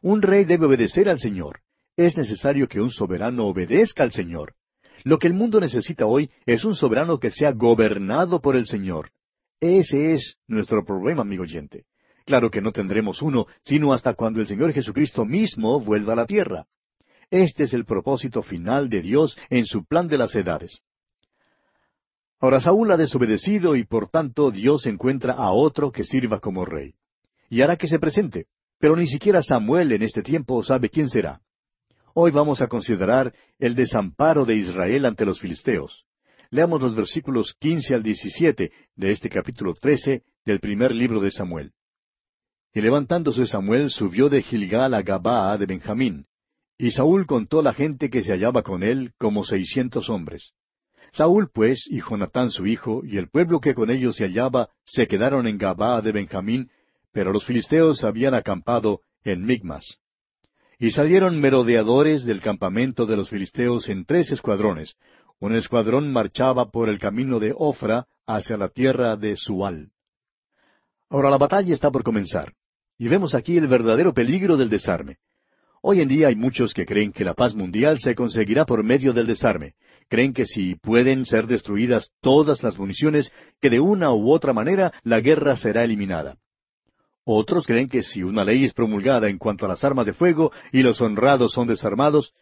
[0.02, 1.60] Un rey debe obedecer al Señor.
[1.96, 4.54] Es necesario que un soberano obedezca al Señor.
[5.04, 9.10] Lo que el mundo necesita hoy es un soberano que sea gobernado por el Señor.
[9.60, 11.84] Ese es nuestro problema, amigo oyente.
[12.24, 16.26] Claro que no tendremos uno, sino hasta cuando el Señor Jesucristo mismo vuelva a la
[16.26, 16.66] tierra.
[17.30, 20.80] Este es el propósito final de Dios en su plan de las edades.
[22.40, 26.94] Ahora Saúl ha desobedecido y por tanto Dios encuentra a otro que sirva como rey.
[27.50, 28.46] Y hará que se presente,
[28.78, 31.40] pero ni siquiera Samuel en este tiempo sabe quién será.
[32.14, 36.07] Hoy vamos a considerar el desamparo de Israel ante los filisteos.
[36.50, 41.72] Leamos los versículos quince al diecisiete de este capítulo trece del primer libro de Samuel.
[42.72, 46.24] Y levantándose Samuel subió de Gilgal a Gabaa de Benjamín.
[46.78, 50.52] Y Saúl contó la gente que se hallaba con él como seiscientos hombres.
[51.12, 55.06] Saúl pues y Jonatán su hijo y el pueblo que con ellos se hallaba se
[55.06, 56.70] quedaron en Gabaa de Benjamín,
[57.12, 59.98] pero los filisteos habían acampado en Migmas.
[60.78, 64.94] Y salieron merodeadores del campamento de los filisteos en tres escuadrones,
[65.40, 69.90] un escuadrón marchaba por el camino de Ofra hacia la tierra de Sual.
[71.08, 72.52] Ahora la batalla está por comenzar,
[72.98, 75.18] y vemos aquí el verdadero peligro del desarme.
[75.80, 79.12] Hoy en día hay muchos que creen que la paz mundial se conseguirá por medio
[79.12, 79.74] del desarme.
[80.08, 84.92] Creen que si pueden ser destruidas todas las municiones, que de una u otra manera
[85.04, 86.36] la guerra será eliminada.
[87.24, 90.50] Otros creen que si una ley es promulgada en cuanto a las armas de fuego
[90.72, 92.32] y los honrados son desarmados,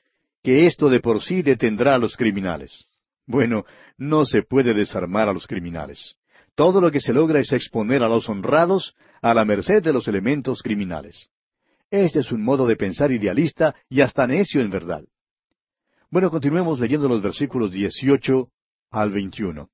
[0.47, 2.87] que esto de por sí detendrá a los criminales.
[3.27, 3.65] Bueno,
[3.99, 6.15] no se puede desarmar a los criminales.
[6.55, 10.07] Todo lo que se logra es exponer a los honrados a la merced de los
[10.07, 11.31] elementos criminales.
[11.91, 15.03] Este es un modo de pensar idealista y hasta necio en verdad.
[16.13, 18.49] Bueno, continuemos leyendo los versículos 18
[18.93, 19.69] al 21.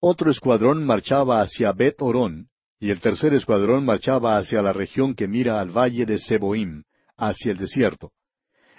[0.00, 5.26] Otro escuadrón marchaba hacia Bet Orón, y el tercer escuadrón marchaba hacia la región que
[5.26, 6.82] mira al valle de Seboim,
[7.16, 8.12] hacia el desierto.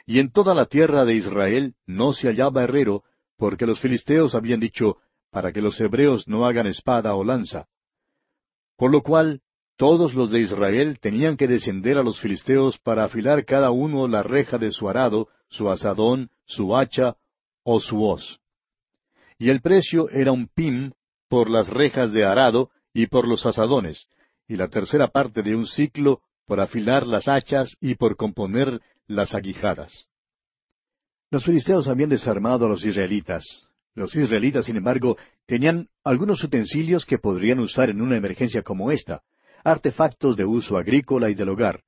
[0.07, 3.03] Y en toda la tierra de Israel no se hallaba herrero,
[3.37, 4.97] porque los filisteos habían dicho,
[5.29, 7.67] para que los hebreos no hagan espada o lanza.
[8.77, 9.41] Por lo cual
[9.75, 14.23] todos los de Israel tenían que descender a los filisteos para afilar cada uno la
[14.23, 17.17] reja de su arado, su asadón, su hacha
[17.63, 18.39] o su hoz.
[19.37, 20.93] Y el precio era un pim
[21.27, 24.07] por las rejas de arado y por los asadones,
[24.47, 29.33] y la tercera parte de un ciclo por afilar las hachas y por componer las
[29.33, 30.07] aguijadas.
[31.31, 33.43] Los filisteos habían desarmado a los israelitas.
[33.95, 39.23] Los israelitas, sin embargo, tenían algunos utensilios que podrían usar en una emergencia como esta,
[39.63, 41.81] artefactos de uso agrícola y del hogar.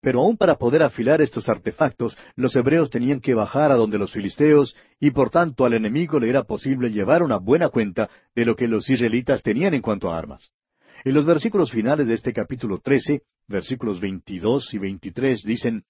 [0.00, 4.12] Pero aun para poder afilar estos artefactos, los hebreos tenían que bajar a donde los
[4.12, 8.56] filisteos, y por tanto al enemigo le era posible llevar una buena cuenta de lo
[8.56, 10.50] que los israelitas tenían en cuanto a armas.
[11.04, 15.84] En los versículos finales de este capítulo 13, versículos 22 y 23 dicen,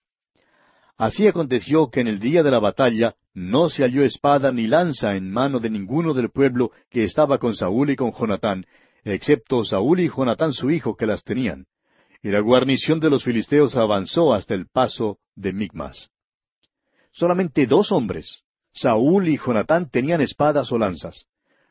[0.97, 5.17] Así aconteció que en el día de la batalla no se halló espada ni lanza
[5.17, 8.67] en mano de ninguno del pueblo que estaba con Saúl y con Jonatán,
[9.05, 11.67] excepto Saúl y Jonatán su hijo que las tenían.
[12.23, 16.11] Y la guarnición de los filisteos avanzó hasta el paso de Migmas.
[17.11, 21.27] Solamente dos hombres, Saúl y Jonatán, tenían espadas o lanzas.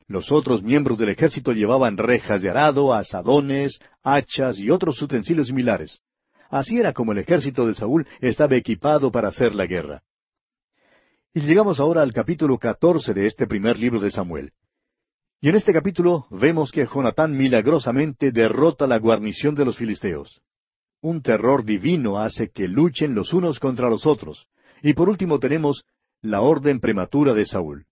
[0.07, 6.01] Los otros miembros del ejército llevaban rejas de arado, asadones, hachas y otros utensilios similares.
[6.51, 10.03] Así era como el ejército de Saúl estaba equipado para hacer la guerra.
[11.33, 14.51] Y llegamos ahora al capítulo catorce de este primer libro de Samuel.
[15.39, 20.41] Y en este capítulo vemos que Jonatán milagrosamente derrota la guarnición de los filisteos.
[20.99, 24.45] Un terror divino hace que luchen los unos contra los otros.
[24.83, 25.85] Y por último tenemos
[26.21, 27.85] la orden prematura de Saúl.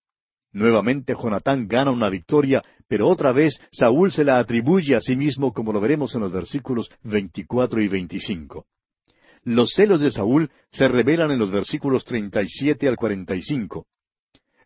[0.51, 5.53] Nuevamente Jonatán gana una victoria, pero otra vez Saúl se la atribuye a sí mismo,
[5.53, 8.65] como lo veremos en los versículos 24 y 25.
[9.43, 13.85] Los celos de Saúl se revelan en los versículos 37 al 45.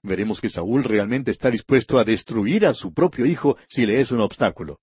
[0.03, 4.11] Veremos que Saúl realmente está dispuesto a destruir a su propio hijo si le es
[4.11, 4.79] un obstáculo.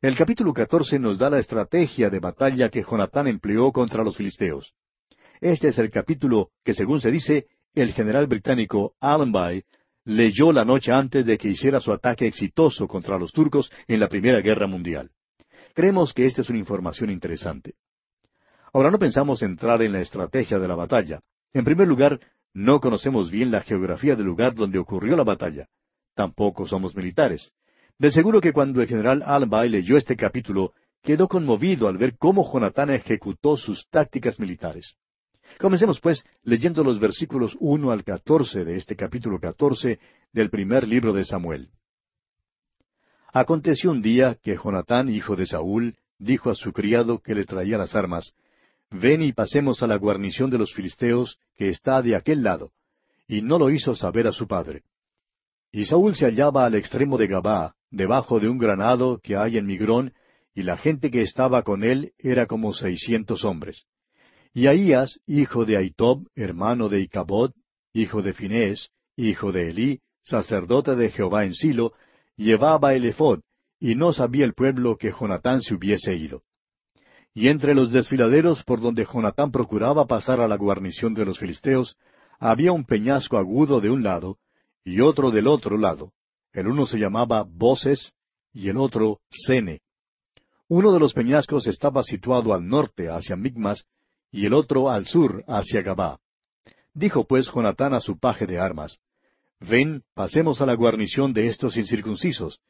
[0.00, 4.74] El capítulo 14 nos da la estrategia de batalla que Jonatán empleó contra los filisteos.
[5.40, 9.64] Este es el capítulo que, según se dice, el general británico Allenby
[10.04, 14.08] leyó la noche antes de que hiciera su ataque exitoso contra los turcos en la
[14.08, 15.10] Primera Guerra Mundial.
[15.74, 17.74] Creemos que esta es una información interesante.
[18.72, 21.20] Ahora no pensamos entrar en la estrategia de la batalla.
[21.52, 22.20] En primer lugar,
[22.52, 25.68] no conocemos bien la geografía del lugar donde ocurrió la batalla.
[26.14, 27.52] Tampoco somos militares.
[27.98, 32.50] De seguro que cuando el general Alba leyó este capítulo, quedó conmovido al ver cómo
[32.52, 34.96] Jonatán ejecutó sus tácticas militares.
[35.58, 39.98] Comencemos, pues, leyendo los versículos uno al catorce de este capítulo catorce
[40.32, 41.70] del primer libro de Samuel.
[43.32, 47.78] Aconteció un día que Jonatán, hijo de Saúl, dijo a su criado que le traía
[47.78, 48.32] las armas,
[48.90, 52.70] Ven y pasemos a la guarnición de los filisteos que está de aquel lado.
[53.26, 54.82] Y no lo hizo saber a su padre.
[55.72, 59.66] Y Saúl se hallaba al extremo de Gabá, debajo de un granado que hay en
[59.66, 60.12] Migrón,
[60.54, 63.84] y la gente que estaba con él era como seiscientos hombres.
[64.56, 67.50] Y Ahías, hijo de Aitob, hermano de Icabod,
[67.92, 71.92] hijo de Finés, hijo de Elí, sacerdote de Jehová en Silo,
[72.36, 73.40] llevaba el ephod,
[73.80, 76.44] y no sabía el pueblo que Jonatán se hubiese ido.
[77.34, 81.96] Y entre los desfiladeros por donde Jonatán procuraba pasar a la guarnición de los filisteos,
[82.38, 84.38] había un peñasco agudo de un lado,
[84.84, 86.12] y otro del otro lado.
[86.52, 88.12] El uno se llamaba Boses,
[88.52, 89.80] y el otro Sene.
[90.68, 93.84] Uno de los peñascos estaba situado al norte, hacia Migmas,
[94.34, 96.18] y el otro al sur, hacia Gabá.
[96.92, 98.98] Dijo pues Jonatán a su paje de armas,
[99.60, 102.60] Ven, pasemos a la guarnición de estos incircuncisos.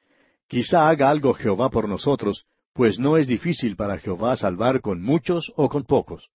[0.47, 5.51] Quizá haga algo Jehová por nosotros, pues no es difícil para Jehová salvar con muchos
[5.57, 6.29] o con pocos.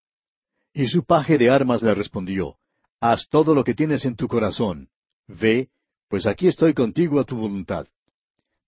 [0.74, 2.56] Y su paje de armas le respondió,
[3.00, 4.90] Haz todo lo que tienes en tu corazón.
[5.28, 5.70] Ve,
[6.08, 7.86] Pues aquí estoy contigo a tu voluntad.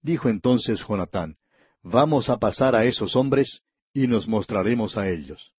[0.04, 1.38] Dijo entonces Jonatán,
[1.82, 3.64] Vamos a pasar a esos hombres,
[3.96, 5.56] y nos mostraremos a ellos.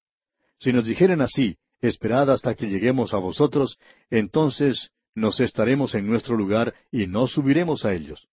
[0.62, 3.78] Si nos dijeren así, esperad hasta que lleguemos a vosotros,
[4.10, 8.28] entonces nos estaremos en nuestro lugar y no subiremos a ellos.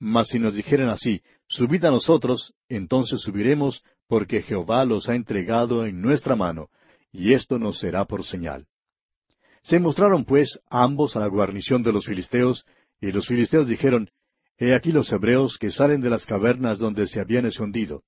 [0.00, 5.86] Mas si nos dijeren así, subid a nosotros, entonces subiremos, porque Jehová los ha entregado
[5.86, 6.68] en nuestra mano,
[7.12, 8.66] y esto nos será por señal.
[9.62, 12.66] Se mostraron pues ambos a la guarnición de los filisteos,
[13.00, 14.10] y los filisteos dijeron,
[14.58, 18.02] He aquí los hebreos que salen de las cavernas donde se habían escondido.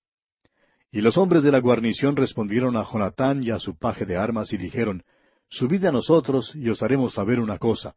[0.95, 4.53] Y los hombres de la guarnición respondieron a Jonatán y a su paje de armas
[4.53, 5.03] y dijeron,
[5.49, 7.97] Subid a nosotros y os haremos saber una cosa.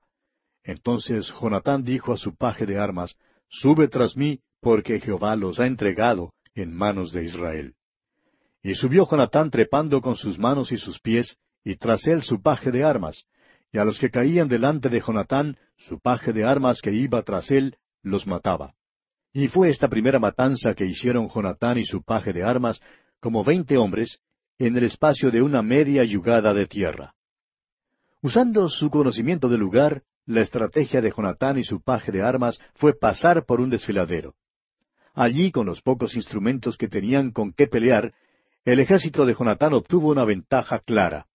[0.63, 3.15] Entonces Jonatán dijo a su paje de armas,
[3.49, 7.75] Sube tras mí, porque Jehová los ha entregado en manos de Israel.
[8.63, 12.71] Y subió Jonatán trepando con sus manos y sus pies, y tras él su paje
[12.71, 13.25] de armas,
[13.71, 17.51] y a los que caían delante de Jonatán, su paje de armas que iba tras
[17.51, 18.73] él, los mataba.
[19.37, 22.81] Y fue esta primera matanza que hicieron Jonatán y su paje de armas,
[23.19, 24.17] como veinte hombres,
[24.57, 27.13] en el espacio de una media yugada de tierra.
[28.23, 32.97] Usando su conocimiento del lugar, la estrategia de Jonatán y su paje de armas fue
[32.97, 34.33] pasar por un desfiladero.
[35.13, 38.15] Allí, con los pocos instrumentos que tenían con qué pelear,
[38.65, 41.27] el ejército de Jonatán obtuvo una ventaja clara.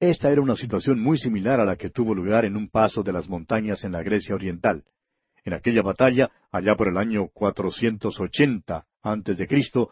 [0.00, 3.12] Esta era una situación muy similar a la que tuvo lugar en un paso de
[3.12, 4.82] las montañas en la Grecia Oriental.
[5.46, 9.90] En aquella batalla, allá por el año 480 antes de Cristo,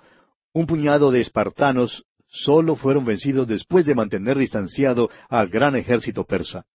[0.52, 6.66] un puñado de espartanos solo fueron vencidos después de mantener distanciado al gran ejército persa.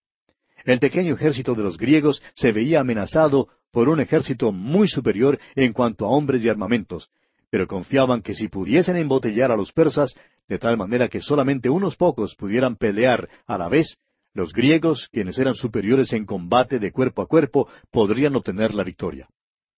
[0.63, 5.73] El pequeño ejército de los griegos se veía amenazado por un ejército muy superior en
[5.73, 7.09] cuanto a hombres y armamentos,
[7.49, 10.15] pero confiaban que si pudiesen embotellar a los persas,
[10.47, 13.97] de tal manera que solamente unos pocos pudieran pelear a la vez,
[14.33, 19.27] los griegos, quienes eran superiores en combate de cuerpo a cuerpo, podrían obtener la victoria.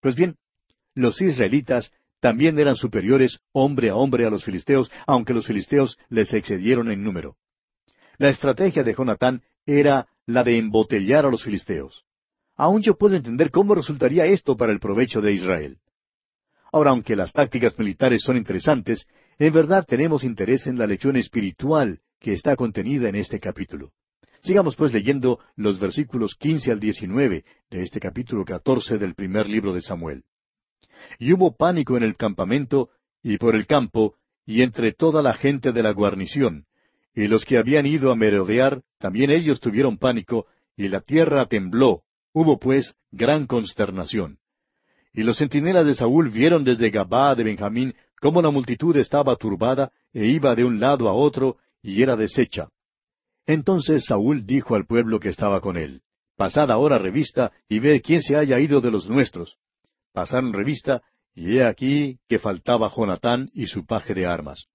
[0.01, 0.35] Pues bien,
[0.93, 6.33] los israelitas también eran superiores hombre a hombre a los filisteos, aunque los filisteos les
[6.33, 7.35] excedieron en número.
[8.17, 12.03] La estrategia de Jonatán era la de embotellar a los filisteos.
[12.55, 15.77] Aún yo puedo entender cómo resultaría esto para el provecho de Israel.
[16.71, 19.07] Ahora, aunque las tácticas militares son interesantes,
[19.39, 23.91] en verdad tenemos interés en la lección espiritual que está contenida en este capítulo.
[24.43, 29.73] Sigamos pues leyendo los versículos quince al diecinueve de este capítulo catorce del primer libro
[29.73, 30.23] de Samuel.
[31.19, 32.89] Y hubo pánico en el campamento
[33.21, 36.65] y por el campo y entre toda la gente de la guarnición,
[37.13, 42.01] y los que habían ido a merodear, también ellos tuvieron pánico, y la tierra tembló,
[42.33, 44.39] hubo pues gran consternación.
[45.13, 49.91] Y los centinelas de Saúl vieron desde Gabá de Benjamín cómo la multitud estaba turbada
[50.13, 52.69] e iba de un lado a otro y era deshecha.
[53.51, 56.03] Entonces Saúl dijo al pueblo que estaba con él,
[56.37, 59.57] Pasad ahora revista y ved quién se haya ido de los nuestros.
[60.13, 61.01] Pasaron revista,
[61.35, 64.67] y he aquí que faltaba Jonatán y su paje de armas.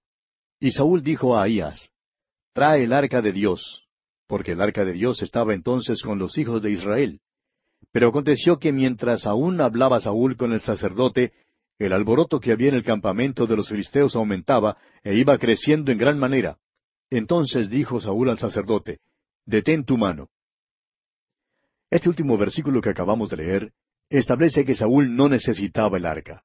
[0.59, 1.89] Y Saúl dijo a Ahías,
[2.53, 3.87] Trae el arca de Dios,
[4.27, 7.19] porque el arca de Dios estaba entonces con los hijos de Israel.
[7.91, 11.33] Pero aconteció que mientras aún hablaba Saúl con el sacerdote,
[11.79, 15.97] el alboroto que había en el campamento de los filisteos aumentaba e iba creciendo en
[15.97, 16.59] gran manera.
[17.09, 18.99] Entonces dijo Saúl al sacerdote,
[19.45, 20.29] Detén tu mano.
[21.89, 23.71] Este último versículo que acabamos de leer
[24.09, 26.43] establece que Saúl no necesitaba el arca.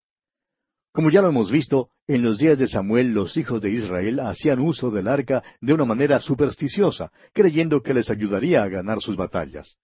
[0.92, 4.60] Como ya lo hemos visto, en los días de Samuel los hijos de Israel hacían
[4.60, 9.78] uso del arca de una manera supersticiosa, creyendo que les ayudaría a ganar sus batallas.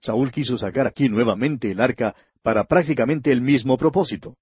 [0.00, 4.36] Saúl quiso sacar aquí nuevamente el arca para prácticamente el mismo propósito.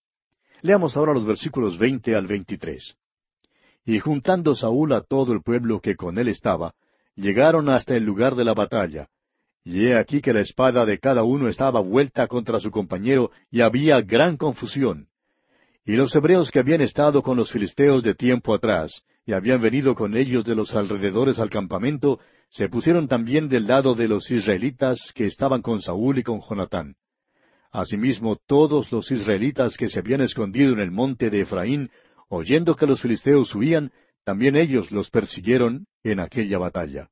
[0.63, 2.97] Leamos ahora los versículos veinte al veintitrés.
[3.85, 6.75] Y juntando Saúl a todo el pueblo que con él estaba,
[7.17, 9.09] llegaron hasta el lugar de la batalla.
[9.65, 13.61] Y he aquí que la espada de cada uno estaba vuelta contra su compañero, y
[13.61, 15.09] había gran confusión.
[15.85, 19.95] Y los hebreos que habían estado con los filisteos de tiempo atrás, y habían venido
[19.95, 22.19] con ellos de los alrededores al campamento,
[22.51, 26.97] se pusieron también del lado de los israelitas que estaban con Saúl y con Jonatán.
[27.71, 31.91] Asimismo, todos los israelitas que se habían escondido en el monte de Efraín
[32.33, 33.93] oyendo que los filisteos huían,
[34.25, 37.11] también ellos los persiguieron en aquella batalla.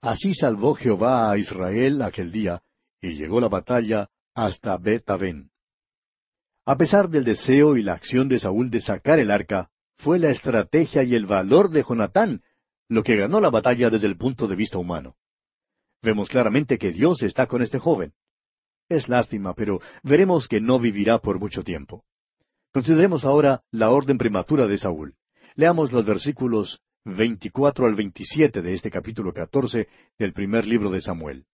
[0.00, 2.60] Así salvó Jehová a Israel aquel día,
[3.00, 5.50] y llegó la batalla hasta Bet-Aven.
[6.64, 10.30] A pesar del deseo y la acción de Saúl de sacar el arca, fue la
[10.30, 12.42] estrategia y el valor de Jonatán
[12.88, 15.14] lo que ganó la batalla desde el punto de vista humano.
[16.02, 18.12] Vemos claramente que Dios está con este joven.
[18.88, 22.04] Es lástima, pero veremos que no vivirá por mucho tiempo.
[22.76, 25.14] Consideremos ahora la orden prematura de Saúl.
[25.54, 31.46] Leamos los versículos 24 al 27 de este capítulo 14 del primer libro de Samuel.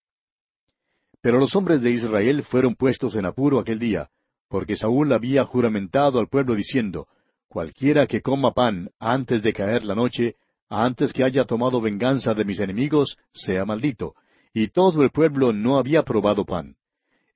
[1.21, 4.09] Pero los hombres de Israel fueron puestos en apuro aquel día,
[4.49, 7.07] porque Saúl había juramentado al pueblo diciendo,
[7.47, 10.35] Cualquiera que coma pan antes de caer la noche,
[10.67, 14.13] antes que haya tomado venganza de mis enemigos, sea maldito.
[14.53, 16.75] Y todo el pueblo no había probado pan.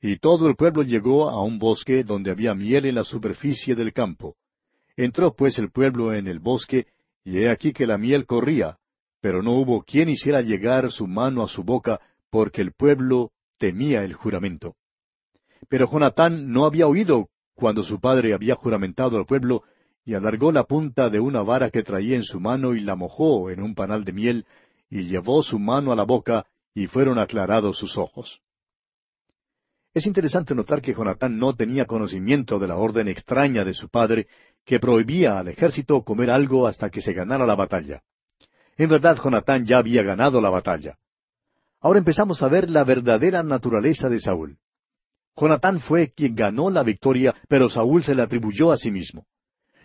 [0.02, 3.94] Y todo el pueblo llegó a un bosque donde había miel en la superficie del
[3.94, 4.36] campo.
[4.96, 6.88] Entró pues el pueblo en el bosque,
[7.24, 8.78] y he aquí que la miel corría,
[9.22, 14.04] pero no hubo quien hiciera llegar su mano a su boca, porque el pueblo temía
[14.04, 14.76] el juramento.
[15.70, 19.64] Pero Jonatán no había oído cuando su padre había juramentado al pueblo,
[20.06, 23.50] y alargó la punta de una vara que traía en su mano y la mojó
[23.50, 24.46] en un panal de miel,
[24.90, 28.40] y llevó su mano a la boca, y fueron aclarados sus ojos.
[29.98, 34.28] Es interesante notar que Jonatán no tenía conocimiento de la orden extraña de su padre,
[34.64, 38.04] que prohibía al ejército comer algo hasta que se ganara la batalla.
[38.78, 41.00] En verdad, Jonatán ya había ganado la batalla.
[41.82, 44.60] Ahora empezamos a ver la verdadera naturaleza de Saúl.
[45.36, 49.26] Jonatán fue quien ganó la victoria, pero Saúl se la atribuyó a sí mismo.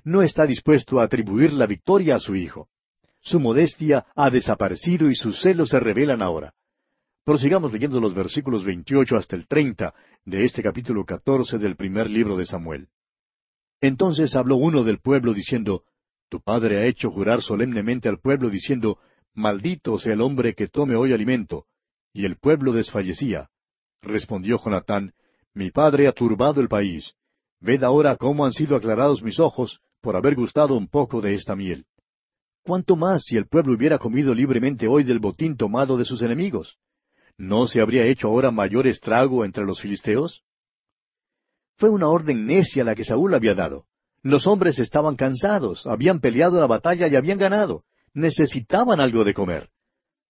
[0.04, 2.68] No está dispuesto a atribuir la victoria a su hijo.
[3.22, 6.52] Su modestia ha desaparecido y sus celos se revelan ahora.
[7.24, 9.94] Prosigamos leyendo los versículos 28 hasta el 30
[10.24, 12.88] de este capítulo 14 del primer libro de Samuel.
[13.80, 15.84] Entonces habló uno del pueblo diciendo,
[16.28, 18.98] Tu padre ha hecho jurar solemnemente al pueblo diciendo,
[19.34, 21.66] Maldito sea el hombre que tome hoy alimento.
[22.12, 23.50] Y el pueblo desfallecía.
[24.00, 25.12] Respondió Jonatán,
[25.54, 27.14] Mi padre ha turbado el país.
[27.60, 31.54] Ved ahora cómo han sido aclarados mis ojos por haber gustado un poco de esta
[31.54, 31.86] miel.
[32.64, 36.78] ¿Cuánto más si el pueblo hubiera comido libremente hoy del botín tomado de sus enemigos?
[37.38, 40.42] ¿No se habría hecho ahora mayor estrago entre los filisteos?
[41.76, 43.86] Fue una orden necia la que Saúl había dado.
[44.22, 47.84] Los hombres estaban cansados, habían peleado la batalla y habían ganado.
[48.14, 49.70] Necesitaban algo de comer.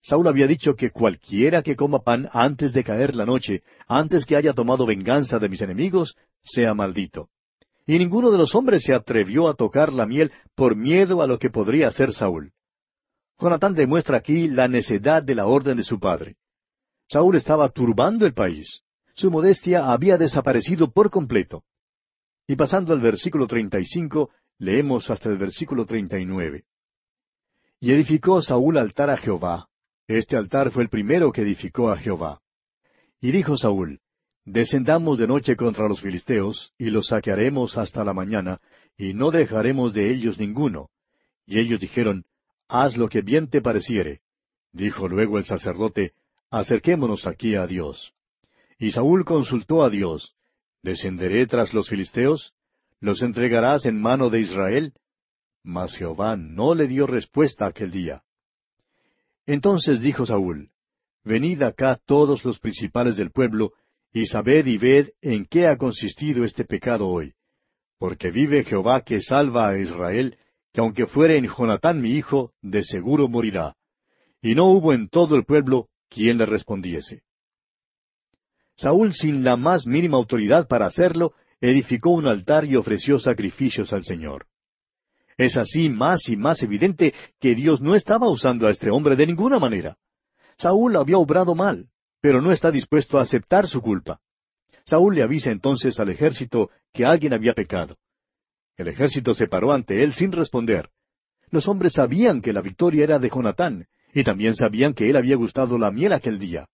[0.03, 4.34] Saúl había dicho que cualquiera que coma pan antes de caer la noche, antes que
[4.34, 7.28] haya tomado venganza de mis enemigos, sea maldito.
[7.86, 11.38] Y ninguno de los hombres se atrevió a tocar la miel por miedo a lo
[11.38, 12.53] que podría hacer Saúl.
[13.38, 16.36] Jonatán demuestra aquí la necedad de la orden de su padre.
[17.12, 18.80] Saúl estaba turbando el país.
[19.14, 21.62] Su modestia había desaparecido por completo.
[22.46, 26.64] Y pasando al versículo treinta y cinco, leemos hasta el versículo treinta y nueve.
[27.80, 29.68] Y edificó Saúl altar a Jehová,
[30.08, 32.40] este altar fue el primero que edificó a Jehová.
[33.20, 34.00] Y dijo Saúl,
[34.46, 38.62] Descendamos de noche contra los filisteos, y los saquearemos hasta la mañana,
[38.96, 40.88] y no dejaremos de ellos ninguno.
[41.44, 42.24] Y ellos dijeron,
[42.68, 44.22] Haz lo que bien te pareciere.
[44.72, 46.14] Dijo luego el sacerdote,
[46.53, 48.12] Acerquémonos aquí a Dios.
[48.78, 50.34] Y Saúl consultó a Dios,
[50.82, 52.53] ¿Descenderé tras los filisteos?
[53.00, 54.92] ¿Los entregarás en mano de Israel?
[55.62, 58.22] Mas Jehová no le dio respuesta aquel día.
[59.46, 60.68] Entonces dijo Saúl,
[61.24, 63.72] Venid acá todos los principales del pueblo,
[64.12, 67.32] y sabed y ved en qué ha consistido este pecado hoy.
[67.98, 70.36] Porque vive Jehová que salva a Israel,
[70.74, 73.74] que aunque fuere en Jonatán mi hijo, de seguro morirá.
[74.42, 77.22] Y no hubo en todo el pueblo quien le respondiese.
[78.76, 84.04] Saúl, sin la más mínima autoridad para hacerlo, edificó un altar y ofreció sacrificios al
[84.04, 84.46] Señor.
[85.36, 89.26] Es así más y más evidente que Dios no estaba usando a este hombre de
[89.26, 89.96] ninguna manera.
[90.58, 91.88] Saúl había obrado mal,
[92.20, 94.20] pero no está dispuesto a aceptar su culpa.
[94.84, 97.96] Saúl le avisa entonces al ejército que alguien había pecado.
[98.76, 100.90] El ejército se paró ante él sin responder.
[101.50, 105.36] Los hombres sabían que la victoria era de Jonatán, y también sabían que él había
[105.36, 106.66] gustado la miel aquel día.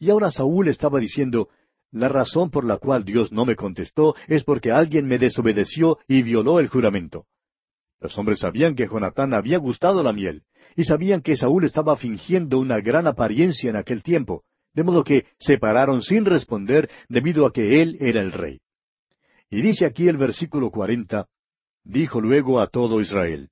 [0.00, 1.48] Y ahora Saúl estaba diciendo,
[1.90, 6.22] la razón por la cual Dios no me contestó es porque alguien me desobedeció y
[6.22, 7.26] violó el juramento.
[8.00, 10.42] Los hombres sabían que Jonatán había gustado la miel,
[10.76, 15.26] y sabían que Saúl estaba fingiendo una gran apariencia en aquel tiempo, de modo que
[15.38, 18.60] se pararon sin responder debido a que él era el rey.
[19.50, 21.26] Y dice aquí el versículo cuarenta,
[21.82, 23.48] dijo luego a todo Israel,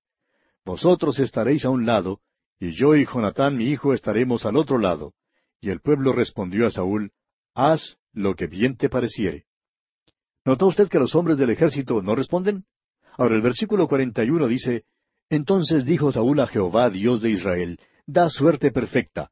[0.64, 2.20] Vosotros estaréis a un lado,
[2.58, 5.14] y yo y Jonatán mi hijo estaremos al otro lado.
[5.60, 7.12] Y el pueblo respondió a Saúl,
[7.54, 9.44] Haz lo que bien te pareciere.
[10.44, 12.64] ¿Notó usted que los hombres del ejército no responden?
[13.18, 14.84] Ahora el versículo 41 dice,
[15.28, 19.30] Entonces dijo Saúl a Jehová, Dios de Israel, Da suerte perfecta.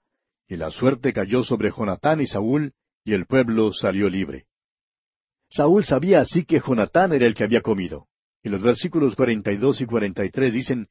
[0.48, 2.72] Y la suerte cayó sobre Jonatán y Saúl,
[3.04, 4.46] y el pueblo salió libre.
[5.48, 8.08] Saúl sabía así que Jonatán era el que había comido.
[8.42, 10.88] Y los versículos 42 y 43 dicen,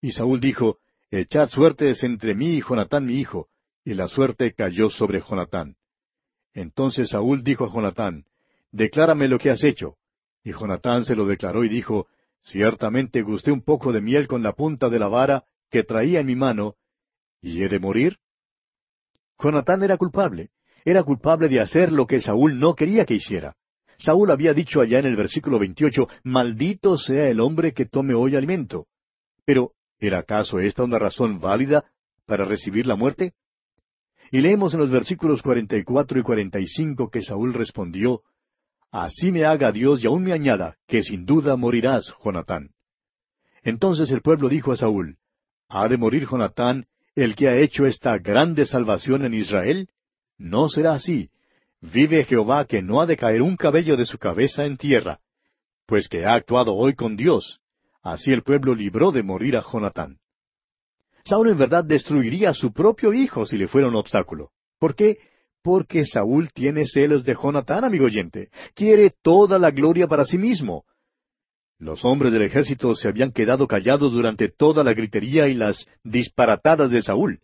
[0.00, 0.78] Y Saúl dijo,
[1.10, 3.48] Echad suertes entre mí y Jonatán mi hijo,
[3.84, 5.76] y la suerte cayó sobre Jonatán.
[6.52, 8.24] Entonces Saúl dijo a Jonatán,
[8.72, 9.96] Declárame lo que has hecho.
[10.42, 12.08] Y Jonatán se lo declaró y dijo,
[12.42, 16.26] Ciertamente gusté un poco de miel con la punta de la vara que traía en
[16.26, 16.74] mi mano,
[17.40, 18.18] ¿y he de morir?
[19.38, 20.50] Jonatán era culpable.
[20.84, 23.56] era culpable de hacer lo que Saúl no quería que hiciera.
[23.98, 28.36] Saúl había dicho allá en el versículo 28, Maldito sea el hombre que tome hoy
[28.36, 28.86] alimento.
[29.44, 31.84] Pero, ¿era acaso esta una razón válida
[32.26, 33.34] para recibir la muerte?
[34.30, 38.22] Y leemos en los versículos 44 y 45 que Saúl respondió,
[38.90, 42.70] Así me haga Dios y aún me añada, que sin duda morirás, Jonatán.
[43.62, 45.18] Entonces el pueblo dijo a Saúl,
[45.68, 49.88] ¿Ha de morir Jonatán, el que ha hecho esta grande salvación en Israel?
[50.38, 51.30] No será así.
[51.80, 55.20] Vive Jehová que no ha de caer un cabello de su cabeza en tierra,
[55.86, 57.60] pues que ha actuado hoy con Dios.
[58.06, 60.18] Así el pueblo libró de morir a Jonatán.
[61.24, 64.52] Saúl en verdad destruiría a su propio hijo si le fuera un obstáculo.
[64.78, 65.18] ¿Por qué?
[65.60, 68.50] Porque Saúl tiene celos de Jonatán, amigo oyente.
[68.76, 70.84] Quiere toda la gloria para sí mismo.
[71.80, 76.92] Los hombres del ejército se habían quedado callados durante toda la gritería y las disparatadas
[76.92, 77.40] de Saúl.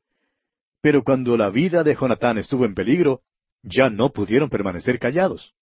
[0.80, 3.22] Pero cuando la vida de Jonatán estuvo en peligro,
[3.64, 5.54] ya no pudieron permanecer callados.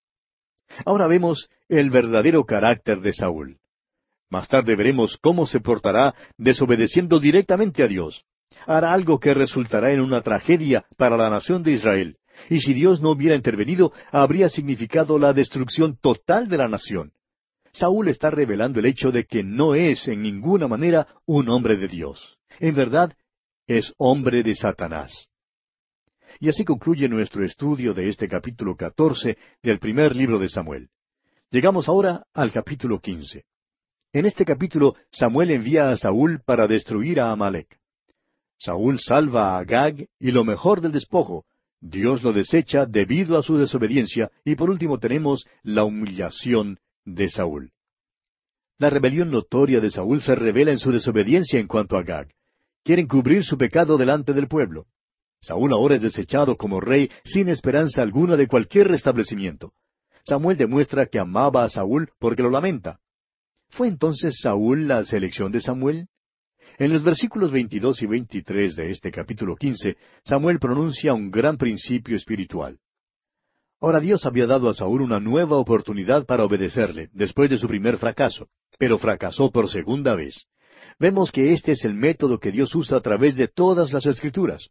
[0.84, 3.60] Ahora vemos el verdadero carácter de Saúl.
[4.30, 8.24] Más tarde veremos cómo se portará desobedeciendo directamente a Dios.
[8.66, 12.16] Hará algo que resultará en una tragedia para la nación de Israel.
[12.48, 17.12] Y si Dios no hubiera intervenido, habría significado la destrucción total de la nación.
[17.72, 21.88] Saúl está revelando el hecho de que no es en ninguna manera un hombre de
[21.88, 22.38] Dios.
[22.58, 23.12] En verdad,
[23.66, 25.28] es hombre de Satanás.
[26.38, 30.88] Y así concluye nuestro estudio de este capítulo catorce del primer libro de Samuel.
[31.50, 33.44] Llegamos ahora al capítulo quince.
[34.12, 37.78] En este capítulo, Samuel envía a Saúl para destruir a Amalek.
[38.58, 41.44] Saúl salva a Agag y lo mejor del despojo.
[41.80, 47.70] Dios lo desecha debido a su desobediencia y por último tenemos la humillación de Saúl.
[48.78, 52.34] La rebelión notoria de Saúl se revela en su desobediencia en cuanto a Agag.
[52.82, 54.86] Quieren cubrir su pecado delante del pueblo.
[55.40, 59.72] Saúl ahora es desechado como rey sin esperanza alguna de cualquier restablecimiento.
[60.24, 62.98] Samuel demuestra que amaba a Saúl porque lo lamenta.
[63.70, 66.08] ¿Fue entonces Saúl la selección de Samuel?
[66.78, 72.16] En los versículos 22 y 23 de este capítulo 15, Samuel pronuncia un gran principio
[72.16, 72.78] espiritual.
[73.80, 77.96] Ahora Dios había dado a Saúl una nueva oportunidad para obedecerle, después de su primer
[77.96, 78.48] fracaso,
[78.78, 80.46] pero fracasó por segunda vez.
[80.98, 84.68] Vemos que este es el método que Dios usa a través de todas las escrituras.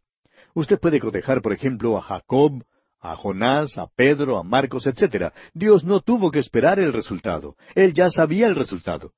[0.54, 2.62] Usted puede cotejar, por ejemplo, a Jacob,
[3.00, 5.32] a Jonás, a Pedro, a Marcos, etc.
[5.54, 7.56] Dios no tuvo que esperar el resultado.
[7.74, 9.12] Él ya sabía el resultado.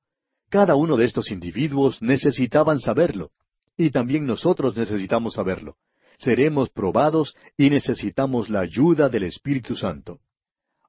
[0.49, 3.31] Cada uno de estos individuos necesitaban saberlo.
[3.75, 5.75] Y también nosotros necesitamos saberlo.
[6.17, 10.19] Seremos probados y necesitamos la ayuda del Espíritu Santo.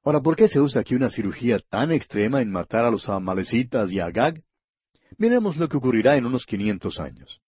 [0.03, 3.91] Ahora, ¿por qué se usa aquí una cirugía tan extrema en matar a los amalecitas
[3.91, 4.43] y a Agag?
[5.17, 7.41] Miremos lo que ocurrirá en unos quinientos años.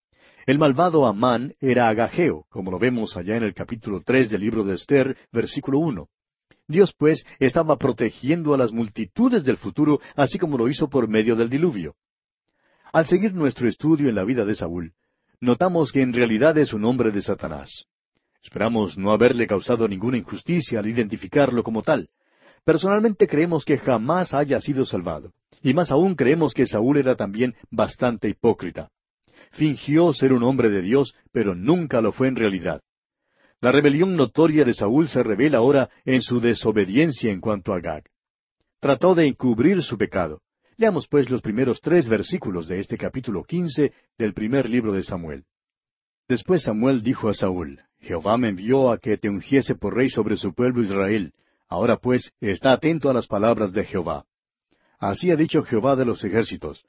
[0.47, 4.63] El malvado Amán era agajeo, como lo vemos allá en el capítulo tres del libro
[4.63, 6.07] de Esther, versículo uno.
[6.69, 11.35] Dios, pues, estaba protegiendo a las multitudes del futuro, así como lo hizo por medio
[11.35, 11.95] del diluvio.
[12.93, 14.93] Al seguir nuestro estudio en la vida de Saúl,
[15.41, 17.83] notamos que en realidad es un hombre de Satanás.
[18.41, 22.07] Esperamos no haberle causado ninguna injusticia al identificarlo como tal.
[22.63, 25.33] Personalmente creemos que jamás haya sido salvado.
[25.61, 28.91] Y más aún creemos que Saúl era también bastante hipócrita
[29.51, 32.81] fingió ser un hombre de Dios, pero nunca lo fue en realidad.
[33.59, 38.03] La rebelión notoria de Saúl se revela ahora en su desobediencia en cuanto a Gag.
[38.79, 40.41] Trató de encubrir su pecado.
[40.77, 45.45] Leamos pues los primeros tres versículos de este capítulo quince del primer libro de Samuel.
[46.27, 50.37] Después Samuel dijo a Saúl, Jehová me envió a que te ungiese por rey sobre
[50.37, 51.33] su pueblo Israel.
[51.67, 54.25] Ahora pues, está atento a las palabras de Jehová.
[54.99, 56.85] Así ha dicho Jehová de los ejércitos,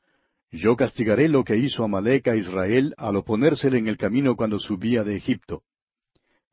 [0.51, 5.05] yo castigaré lo que hizo Amalek a Israel al oponérsele en el camino cuando subía
[5.05, 5.62] de Egipto.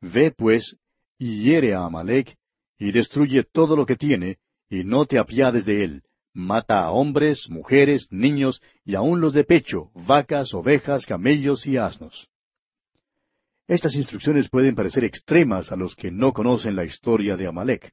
[0.00, 0.76] Ve, pues,
[1.18, 2.36] y hiere a Amalek,
[2.78, 4.36] y destruye todo lo que tiene,
[4.68, 6.02] y no te apiades de él.
[6.34, 12.28] Mata a hombres, mujeres, niños, y aun los de pecho, vacas, ovejas, camellos y asnos.
[13.66, 17.92] Estas instrucciones pueden parecer extremas a los que no conocen la historia de Amalek.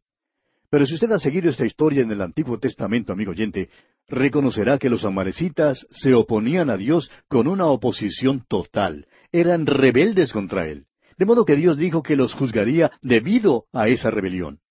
[0.74, 3.70] Pero si usted ha seguido esta historia en el Antiguo Testamento, amigo oyente,
[4.08, 9.06] reconocerá que los amalecitas se oponían a Dios con una oposición total.
[9.32, 10.88] Eran rebeldes contra Él.
[11.16, 14.62] De modo que Dios dijo que los juzgaría debido a esa rebelión.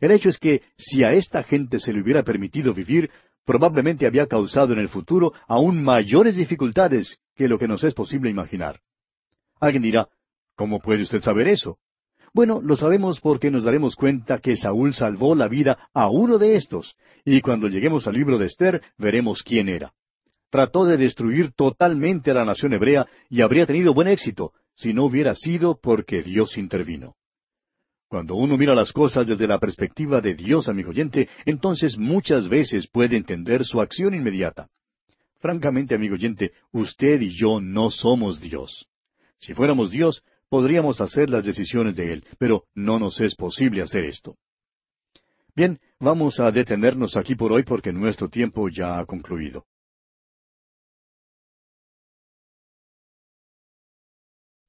[0.00, 3.10] El hecho es que si a esta gente se le hubiera permitido vivir,
[3.44, 8.30] probablemente había causado en el futuro aún mayores dificultades que lo que nos es posible
[8.30, 8.80] imaginar.
[9.60, 10.08] Alguien dirá,
[10.56, 11.76] ¿cómo puede usted saber eso?
[12.34, 16.56] Bueno, lo sabemos porque nos daremos cuenta que Saúl salvó la vida a uno de
[16.56, 19.92] estos, y cuando lleguemos al libro de Esther veremos quién era.
[20.50, 25.04] Trató de destruir totalmente a la nación hebrea y habría tenido buen éxito si no
[25.04, 27.14] hubiera sido porque Dios intervino.
[28.08, 32.88] Cuando uno mira las cosas desde la perspectiva de Dios, amigo oyente, entonces muchas veces
[32.88, 34.68] puede entender su acción inmediata.
[35.38, 38.88] Francamente, amigo oyente, usted y yo no somos Dios.
[39.38, 40.22] Si fuéramos Dios,
[40.54, 44.36] podríamos hacer las decisiones de Él, pero no nos es posible hacer esto.
[45.52, 49.64] Bien, vamos a detenernos aquí por hoy porque nuestro tiempo ya ha concluido.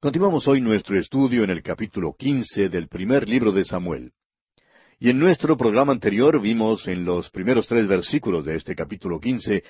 [0.00, 4.10] Continuamos hoy nuestro estudio en el capítulo quince del primer libro de Samuel.
[4.98, 9.62] Y en nuestro programa anterior vimos en los primeros tres versículos de este capítulo quince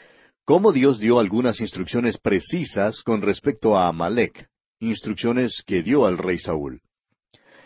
[0.46, 4.48] cómo Dios dio algunas instrucciones precisas con respecto a Amalek,
[4.80, 6.80] instrucciones que dio al rey Saúl.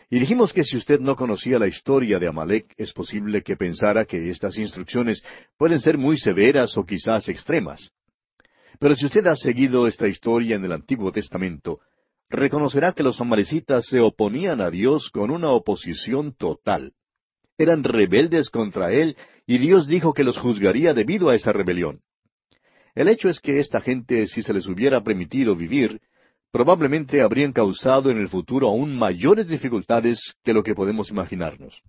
[0.08, 4.04] Y dijimos que si usted no conocía la historia de Amalek, es posible que pensara
[4.04, 5.22] que estas instrucciones
[5.56, 7.92] pueden ser muy severas o quizás extremas.
[8.80, 11.80] Pero si usted ha seguido esta historia en el Antiguo Testamento,
[12.28, 16.92] reconocerá que los amalecitas se oponían a Dios con una oposición total.
[17.56, 22.00] Eran rebeldes contra Él y Dios dijo que los juzgaría debido a esa rebelión.
[22.94, 26.00] El hecho es que esta gente, si se les hubiera permitido vivir,
[26.51, 31.80] probablemente habrían causado en el futuro aún mayores dificultades que lo que podemos imaginarnos.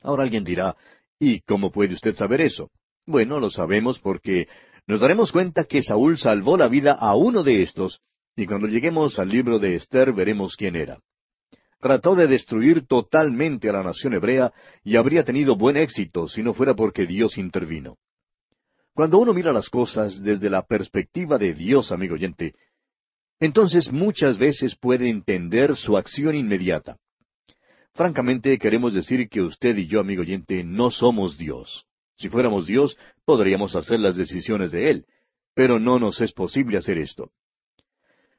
[0.00, 0.76] Ahora alguien dirá,
[1.18, 2.70] ¿y cómo puede usted saber eso?
[3.06, 4.48] Bueno, lo sabemos porque
[4.86, 8.00] nos daremos cuenta que Saúl salvó la vida a uno de estos,
[8.36, 10.98] y cuando lleguemos al libro de Esther veremos quién era.
[11.80, 14.52] Trató de destruir totalmente a la nación hebrea
[14.84, 17.96] y habría tenido buen éxito si no fuera porque Dios intervino.
[18.94, 22.54] Cuando uno mira las cosas desde la perspectiva de Dios, amigo oyente,
[23.42, 26.98] entonces muchas veces puede entender su acción inmediata.
[27.92, 31.84] Francamente, queremos decir que usted y yo, amigo oyente, no somos Dios.
[32.18, 35.06] Si fuéramos Dios, podríamos hacer las decisiones de Él,
[35.56, 37.32] pero no nos es posible hacer esto.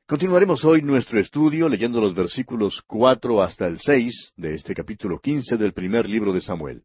[0.08, 5.58] Continuaremos hoy nuestro estudio leyendo los versículos cuatro hasta el seis de este capítulo quince
[5.58, 6.84] del primer libro de Samuel.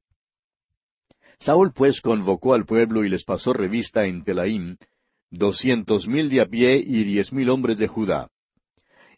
[1.38, 4.76] Saúl pues convocó al pueblo y les pasó revista en Telaim,
[5.30, 8.30] doscientos mil de a pie y diez mil hombres de Judá.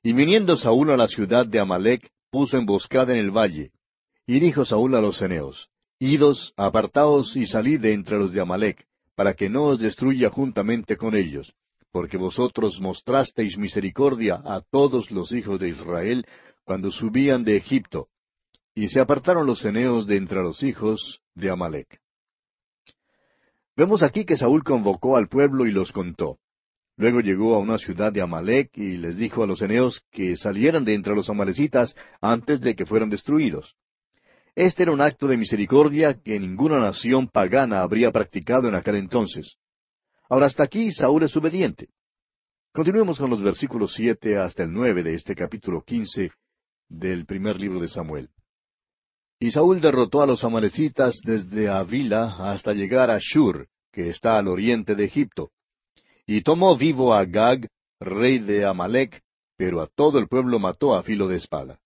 [0.02, 3.72] Y viniendo Saúl a la ciudad de Amalec, puso emboscada en el valle.
[4.26, 8.86] Y dijo Saúl a los ceneos, Idos, apartaos y salid de entre los de Amalec,
[9.14, 11.52] para que no os destruya juntamente con ellos,
[11.92, 16.24] porque vosotros mostrasteis misericordia a todos los hijos de Israel
[16.64, 18.08] cuando subían de Egipto.
[18.74, 22.00] Y se apartaron los ceneos de entre los hijos de Amalec.
[23.76, 26.38] Vemos aquí que Saúl convocó al pueblo y los contó.
[26.96, 30.84] Luego llegó a una ciudad de Amalec y les dijo a los eneos que salieran
[30.84, 33.74] de entre los amalecitas antes de que fueran destruidos.
[34.54, 39.56] Este era un acto de misericordia que ninguna nación pagana habría practicado en aquel entonces.
[40.28, 41.88] Ahora hasta aquí Saúl es obediente.
[42.72, 46.30] Continuemos con los versículos siete hasta el nueve de este capítulo quince
[46.88, 48.28] del primer libro de Samuel.
[49.42, 54.48] Y Saúl derrotó a los amalecitas desde Avila hasta llegar a Shur, que está al
[54.48, 55.50] oriente de Egipto.
[56.26, 57.66] Y tomó vivo a Gag,
[57.98, 59.22] rey de Amalec,
[59.56, 61.80] pero a todo el pueblo mató a filo de espada.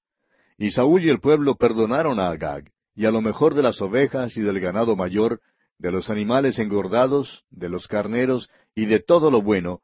[0.58, 4.36] Y Saúl y el pueblo perdonaron a Agag, y a lo mejor de las ovejas
[4.36, 5.40] y del ganado mayor,
[5.78, 9.80] de los animales engordados, de los carneros y de todo lo bueno,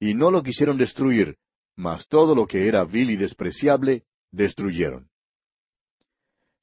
[0.00, 1.36] y no lo quisieron destruir,
[1.76, 4.02] mas todo lo que era vil y despreciable,
[4.32, 5.11] destruyeron.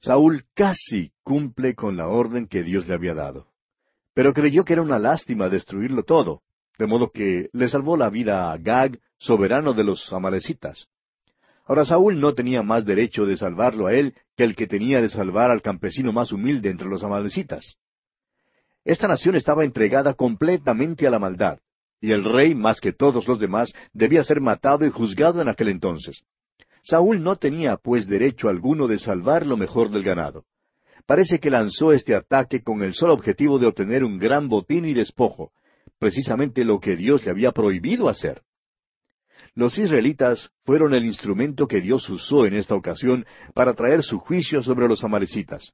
[0.01, 3.47] Saúl casi cumple con la orden que Dios le había dado.
[4.13, 6.41] Pero creyó que era una lástima destruirlo todo,
[6.77, 10.87] de modo que le salvó la vida a Gag, soberano de los amalecitas.
[11.65, 15.09] Ahora Saúl no tenía más derecho de salvarlo a él que el que tenía de
[15.09, 17.75] salvar al campesino más humilde entre los amalecitas.
[18.85, 21.59] Esta nación estaba entregada completamente a la maldad,
[22.01, 25.67] y el rey, más que todos los demás, debía ser matado y juzgado en aquel
[25.67, 26.23] entonces.
[26.83, 30.45] Saúl no tenía, pues, derecho alguno de salvar lo mejor del ganado.
[31.05, 34.93] Parece que lanzó este ataque con el solo objetivo de obtener un gran botín y
[34.93, 35.51] despojo,
[35.97, 38.43] precisamente lo que Dios le había prohibido hacer.
[39.55, 44.61] Los israelitas fueron el instrumento que Dios usó en esta ocasión para traer su juicio
[44.61, 45.73] sobre los amalecitas.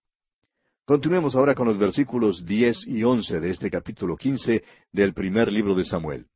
[0.86, 5.76] Continuemos ahora con los versículos diez y once de este capítulo quince del primer libro
[5.76, 6.28] de Samuel.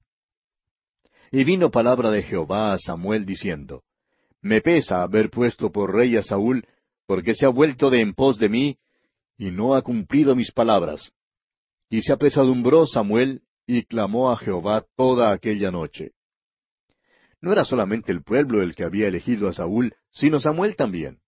[1.32, 3.84] Y vino palabra de Jehová a Samuel diciendo,
[4.42, 6.66] me pesa haber puesto por rey a Saúl,
[7.06, 8.78] porque se ha vuelto de en pos de mí,
[9.38, 11.12] y no ha cumplido mis palabras.
[11.90, 16.12] Y se apesadumbró Samuel, y clamó a Jehová toda aquella noche.
[17.42, 21.20] No era solamente el pueblo el que había elegido a Saúl, sino Samuel también.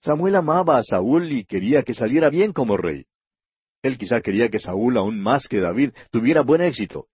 [0.00, 3.06] Samuel amaba a Saúl y quería que saliera bien como rey.
[3.82, 7.06] Él quizá quería que Saúl, aún más que David, tuviera buen éxito.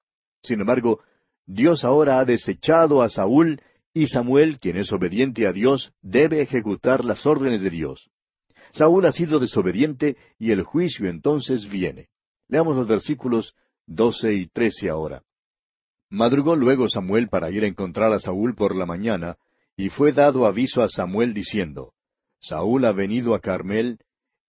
[0.42, 1.00] Sin embargo,
[1.46, 3.60] Dios ahora ha desechado a Saúl
[3.94, 8.10] y Samuel, quien es obediente a Dios, debe ejecutar las órdenes de Dios.
[8.72, 12.08] Saúl ha sido desobediente y el juicio entonces viene.
[12.48, 13.54] Leamos los versículos
[13.86, 15.22] doce y trece ahora.
[16.10, 19.36] Madrugó luego Samuel para ir a encontrar a Saúl por la mañana,
[19.76, 21.92] y fue dado aviso a Samuel diciendo,
[22.40, 23.98] Saúl ha venido a Carmel,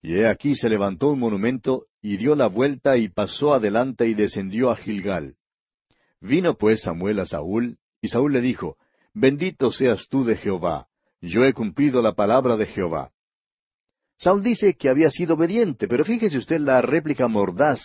[0.02, 4.14] y he aquí se levantó un monumento, y dio la vuelta y pasó adelante y
[4.14, 5.36] descendió a Gilgal.
[6.20, 8.76] Vino pues Samuel a Saúl, y Saúl le dijo,
[9.18, 10.88] Bendito seas tú de Jehová,
[11.22, 13.12] yo he cumplido la palabra de Jehová.
[14.18, 17.80] Saúl dice que había sido obediente, pero fíjese usted la réplica mordaz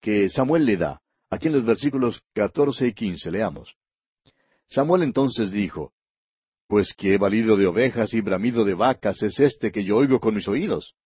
[0.00, 1.00] que Samuel le da.
[1.30, 3.76] Aquí en los versículos catorce y quince leamos.
[4.66, 5.92] Samuel entonces dijo,
[6.66, 10.34] Pues qué valido de ovejas y bramido de vacas es este que yo oigo con
[10.34, 10.96] mis oídos.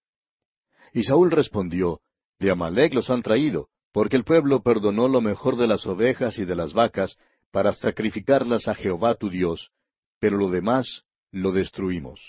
[0.95, 2.01] Y Saúl respondió,
[2.39, 6.47] De Amalek los han traído, porque el pueblo perdonó lo mejor de las ovejas y
[6.47, 7.18] de las vacas
[7.57, 9.71] para sacrificarlas a Jehová tu Dios,
[10.21, 12.21] pero lo demás lo destruimos.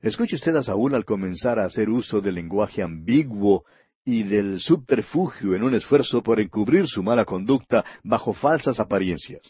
[0.00, 3.64] Escuche usted a Saúl al comenzar a hacer uso del lenguaje ambiguo
[4.04, 9.42] y del subterfugio en un esfuerzo por encubrir su mala conducta bajo falsas apariencias.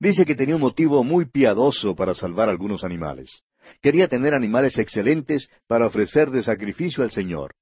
[0.00, 3.42] Dice que tenía un motivo muy piadoso para salvar algunos animales.
[3.82, 7.56] Quería tener animales excelentes para ofrecer de sacrificio al Señor.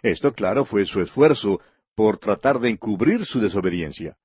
[0.00, 1.60] Esto, claro, fue su esfuerzo
[1.96, 4.16] por tratar de encubrir su desobediencia.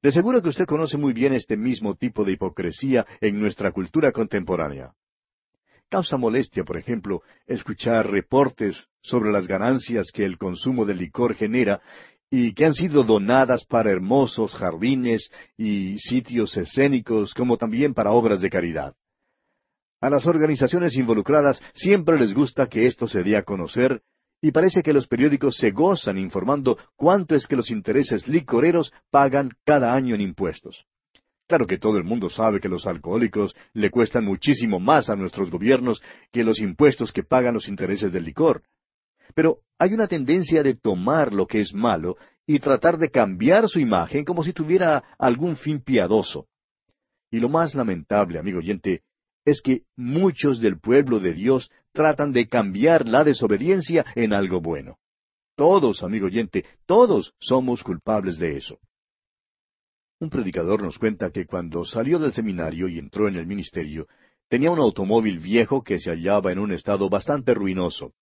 [0.00, 4.12] De seguro que usted conoce muy bien este mismo tipo de hipocresía en nuestra cultura
[4.12, 4.92] contemporánea.
[5.90, 11.80] Causa molestia, por ejemplo, escuchar reportes sobre las ganancias que el consumo de licor genera
[12.30, 18.40] y que han sido donadas para hermosos jardines y sitios escénicos, como también para obras
[18.40, 18.94] de caridad.
[20.00, 24.02] A las organizaciones involucradas siempre les gusta que esto se dé a conocer,
[24.40, 29.50] y parece que los periódicos se gozan informando cuánto es que los intereses licoreros pagan
[29.64, 30.86] cada año en impuestos.
[31.48, 35.50] Claro que todo el mundo sabe que los alcohólicos le cuestan muchísimo más a nuestros
[35.50, 38.62] gobiernos que los impuestos que pagan los intereses del licor.
[39.34, 42.16] Pero hay una tendencia de tomar lo que es malo
[42.46, 46.46] y tratar de cambiar su imagen como si tuviera algún fin piadoso.
[47.30, 49.02] Y lo más lamentable, amigo oyente,
[49.44, 54.98] es que muchos del pueblo de Dios tratan de cambiar la desobediencia en algo bueno.
[55.56, 58.78] Todos, amigo oyente, todos somos culpables de eso.
[60.20, 64.06] Un predicador nos cuenta que cuando salió del seminario y entró en el ministerio,
[64.48, 68.12] tenía un automóvil viejo que se hallaba en un estado bastante ruinoso.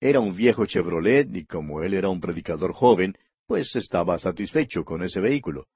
[0.00, 3.14] Era un viejo Chevrolet y como él era un predicador joven,
[3.46, 5.66] pues estaba satisfecho con ese vehículo.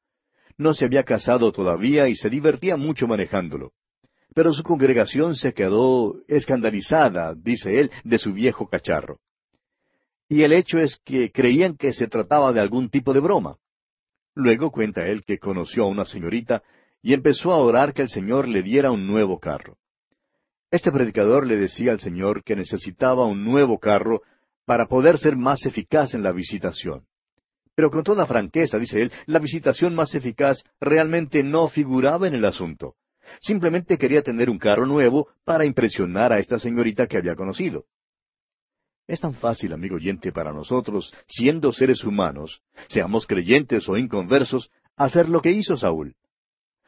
[0.56, 3.72] No se había casado todavía y se divertía mucho manejándolo.
[4.34, 9.20] Pero su congregación se quedó escandalizada, dice él, de su viejo cacharro.
[10.28, 13.56] Y el hecho es que creían que se trataba de algún tipo de broma.
[14.34, 16.62] Luego cuenta él que conoció a una señorita
[17.02, 19.76] y empezó a orar que el Señor le diera un nuevo carro.
[20.70, 24.22] Este predicador le decía al Señor que necesitaba un nuevo carro
[24.64, 27.06] para poder ser más eficaz en la visitación.
[27.76, 32.44] Pero con toda franqueza, dice él, la visitación más eficaz realmente no figuraba en el
[32.44, 32.96] asunto.
[33.40, 37.84] Simplemente quería tener un carro nuevo para impresionar a esta señorita que había conocido.
[39.06, 45.28] Es tan fácil, amigo oyente, para nosotros, siendo seres humanos, seamos creyentes o inconversos, hacer
[45.28, 46.14] lo que hizo Saúl.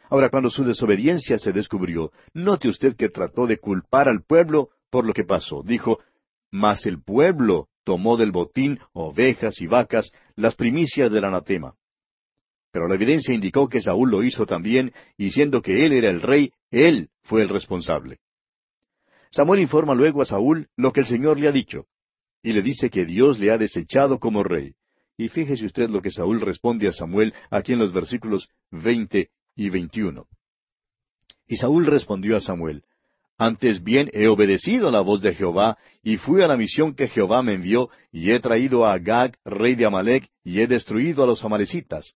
[0.08, 5.04] Ahora, cuando su desobediencia se descubrió, note usted que trató de culpar al pueblo por
[5.04, 5.62] lo que pasó.
[5.62, 5.98] Dijo,
[6.50, 11.74] mas el pueblo tomó del botín ovejas y vacas, las primicias del anatema.
[12.76, 16.20] Pero la evidencia indicó que Saúl lo hizo también, y siendo que él era el
[16.20, 18.18] rey, él fue el responsable.
[19.30, 21.86] Samuel informa luego a Saúl lo que el Señor le ha dicho
[22.42, 24.74] y le dice que Dios le ha desechado como rey.
[25.16, 29.70] Y fíjese usted lo que Saúl responde a Samuel aquí en los versículos veinte y
[29.70, 30.26] veintiuno.
[31.48, 32.82] Y Saúl respondió a Samuel,
[33.38, 37.42] Antes bien he obedecido la voz de Jehová, y fui a la misión que Jehová
[37.42, 41.42] me envió, y he traído a Agag, rey de Amalek, y he destruido a los
[41.42, 42.14] amalecitas.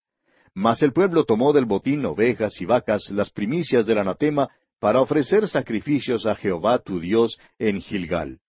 [0.54, 4.48] Mas el pueblo tomó del botín ovejas y vacas, las primicias del anatema,
[4.80, 8.40] para ofrecer sacrificios a Jehová tu Dios en Gilgal.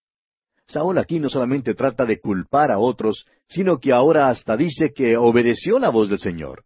[0.67, 5.17] Saúl aquí no solamente trata de culpar a otros, sino que ahora hasta dice que
[5.17, 6.63] obedeció la voz del Señor.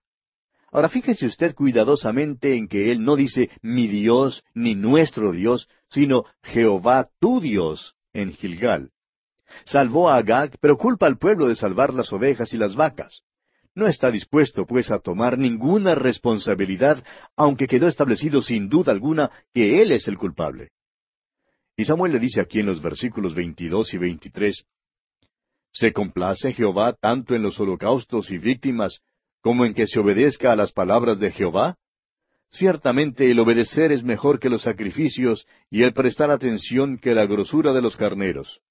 [0.72, 6.26] Ahora fíjese usted cuidadosamente en que él no dice mi Dios ni nuestro Dios, sino
[6.44, 8.92] Jehová tu Dios en Gilgal.
[9.66, 13.22] Salvó a Agag, pero culpa al pueblo de salvar las ovejas y las vacas.
[13.76, 17.04] No está dispuesto, pues, a tomar ninguna responsabilidad,
[17.36, 20.70] aunque quedó establecido sin duda alguna que él es el culpable.
[21.76, 24.66] Y Samuel le dice aquí en los versículos 22 y 23,
[25.74, 29.02] ¿Se complace Jehová tanto en los holocaustos y víctimas
[29.42, 31.76] como en que se obedezca a las palabras de Jehová?
[32.52, 37.74] Ciertamente el obedecer es mejor que los sacrificios y el prestar atención que la grosura
[37.74, 38.62] de los carneros.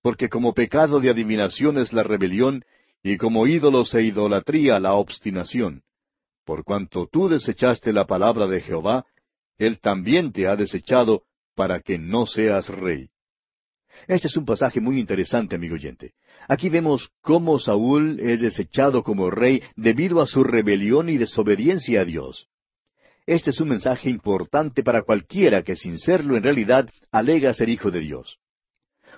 [0.00, 2.64] porque como pecado de adivinación es la rebelión,
[3.02, 5.82] y como ídolos e idolatría la obstinación.
[6.44, 9.04] Por cuanto tú desechaste la palabra de Jehová,
[9.58, 11.24] Él también te ha desechado
[11.54, 13.10] para que no seas rey.
[14.06, 16.14] Este es un pasaje muy interesante, amigo oyente.
[16.48, 22.04] Aquí vemos cómo Saúl es desechado como rey debido a su rebelión y desobediencia a
[22.04, 22.48] Dios.
[23.26, 27.90] Este es un mensaje importante para cualquiera que sin serlo en realidad alega ser hijo
[27.90, 28.38] de Dios.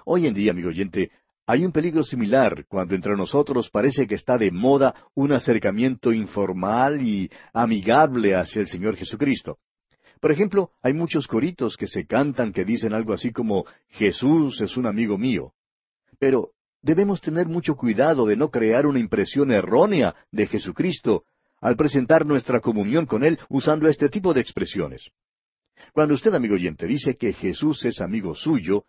[0.04, 1.12] Hoy en día, amigo oyente,
[1.50, 7.02] hay un peligro similar cuando entre nosotros parece que está de moda un acercamiento informal
[7.02, 9.58] y amigable hacia el Señor Jesucristo.
[10.20, 14.76] Por ejemplo, hay muchos coritos que se cantan que dicen algo así como Jesús es
[14.76, 15.52] un amigo mío.
[16.20, 16.50] Pero
[16.82, 21.24] debemos tener mucho cuidado de no crear una impresión errónea de Jesucristo
[21.60, 25.10] al presentar nuestra comunión con Él usando este tipo de expresiones.
[25.94, 28.84] Cuando usted, amigo oyente, dice que Jesús es amigo suyo,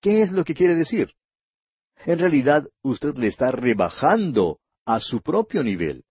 [0.00, 1.12] ¿qué es lo que quiere decir?
[2.04, 6.04] En realidad, usted le está rebajando a su propio nivel.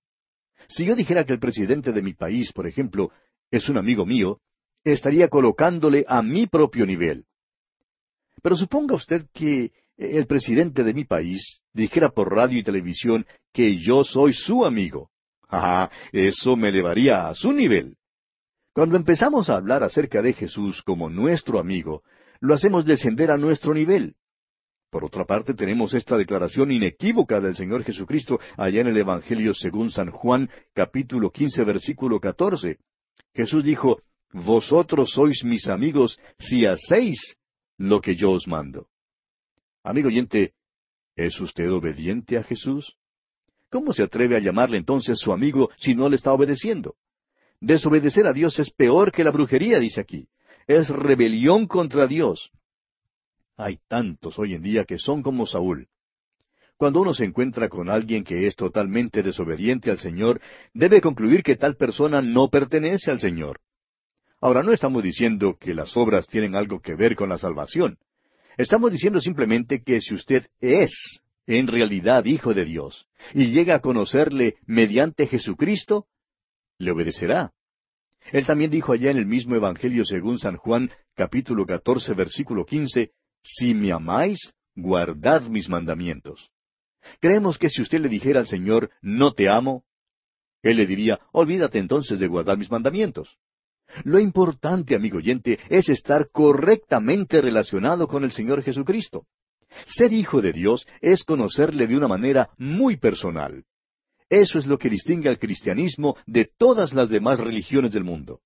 [0.68, 3.12] Si yo dijera que el presidente de mi país, por ejemplo,
[3.52, 4.40] es un amigo mío,
[4.84, 7.26] estaría colocándole a mi propio nivel.
[8.42, 13.78] Pero suponga usted que el presidente de mi país dijera por radio y televisión que
[13.78, 15.10] yo soy su amigo.
[15.50, 17.96] Ah, eso me elevaría a su nivel.
[18.74, 22.04] Cuando empezamos a hablar acerca de Jesús como nuestro amigo,
[22.42, 24.18] lo hacemos descender a nuestro nivel.
[24.90, 29.90] Por otra parte, tenemos esta declaración inequívoca del Señor Jesucristo allá en el Evangelio según
[29.90, 32.78] San Juan, capítulo quince, versículo catorce.
[33.34, 37.38] Jesús dijo, Vosotros sois mis amigos si hacéis
[37.78, 38.88] lo que yo os mando.
[39.84, 40.54] Amigo oyente,
[41.16, 42.98] ¿es usted obediente a Jesús?
[43.70, 46.96] ¿Cómo se atreve a llamarle entonces su amigo si no le está obedeciendo?
[47.60, 50.28] Desobedecer a Dios es peor que la brujería, dice aquí.
[50.68, 52.52] Es rebelión contra Dios.
[53.58, 55.88] Hay tantos hoy en día que son como Saúl.
[56.78, 60.40] Cuando uno se encuentra con alguien que es totalmente desobediente al Señor,
[60.76, 63.60] debe concluir que tal persona no pertenece al Señor.
[64.40, 67.98] Ahora, no estamos diciendo que las obras tienen algo que ver con la salvación.
[68.58, 70.92] Estamos diciendo simplemente que si usted es
[71.48, 76.06] en realidad hijo de Dios y llega a conocerle mediante Jesucristo,
[76.78, 77.54] le obedecerá.
[78.32, 83.14] Él también dijo allá en el mismo Evangelio según San Juan, capítulo catorce, versículo quince,
[83.44, 86.50] Si me amáis, guardad mis mandamientos.
[87.20, 89.84] Creemos que si usted le dijera al Señor, no te amo,
[90.62, 93.38] Él le diría, olvídate entonces de guardar mis mandamientos.
[94.04, 99.26] Lo importante, amigo oyente, es estar correctamente relacionado con el Señor Jesucristo.
[99.86, 103.64] Ser hijo de Dios es conocerle de una manera muy personal.
[104.30, 108.42] Eso es lo que distingue al cristianismo de todas las demás religiones del mundo.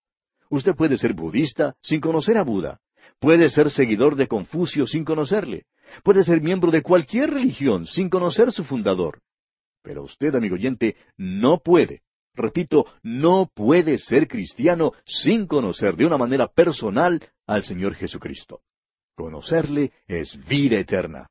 [0.50, 2.80] Usted puede ser budista sin conocer a Buda.
[3.22, 5.64] Puede ser seguidor de Confucio sin conocerle.
[6.04, 9.22] Puede ser miembro de cualquier religión sin conocer su fundador.
[9.82, 12.02] Pero usted, amigo oyente, no puede,
[12.34, 18.62] Repito, no puede ser cristiano sin conocer de una manera personal al Señor Jesucristo.
[19.16, 21.30] Conocerle es vida eterna.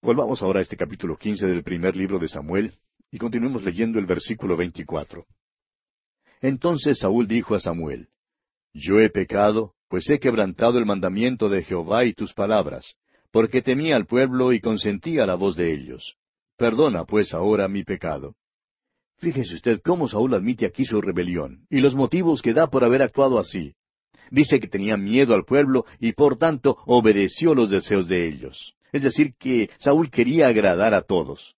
[0.00, 2.78] Volvamos ahora a este capítulo quince del primer libro de Samuel
[3.10, 5.26] y continuemos leyendo el versículo veinticuatro.
[6.40, 8.08] Entonces Saúl dijo a Samuel,
[8.72, 12.94] Yo he pecado, pues he quebrantado el mandamiento de Jehová y tus palabras,
[13.30, 16.14] porque temía al pueblo y consentí a la voz de ellos.
[16.56, 18.34] Perdona pues ahora mi pecado.
[19.18, 23.02] Fíjese usted cómo Saúl admite aquí su rebelión y los motivos que da por haber
[23.02, 23.74] actuado así.
[24.30, 28.74] Dice que tenía miedo al pueblo y por tanto obedeció los deseos de ellos.
[28.92, 31.56] Es decir, que Saúl quería agradar a todos.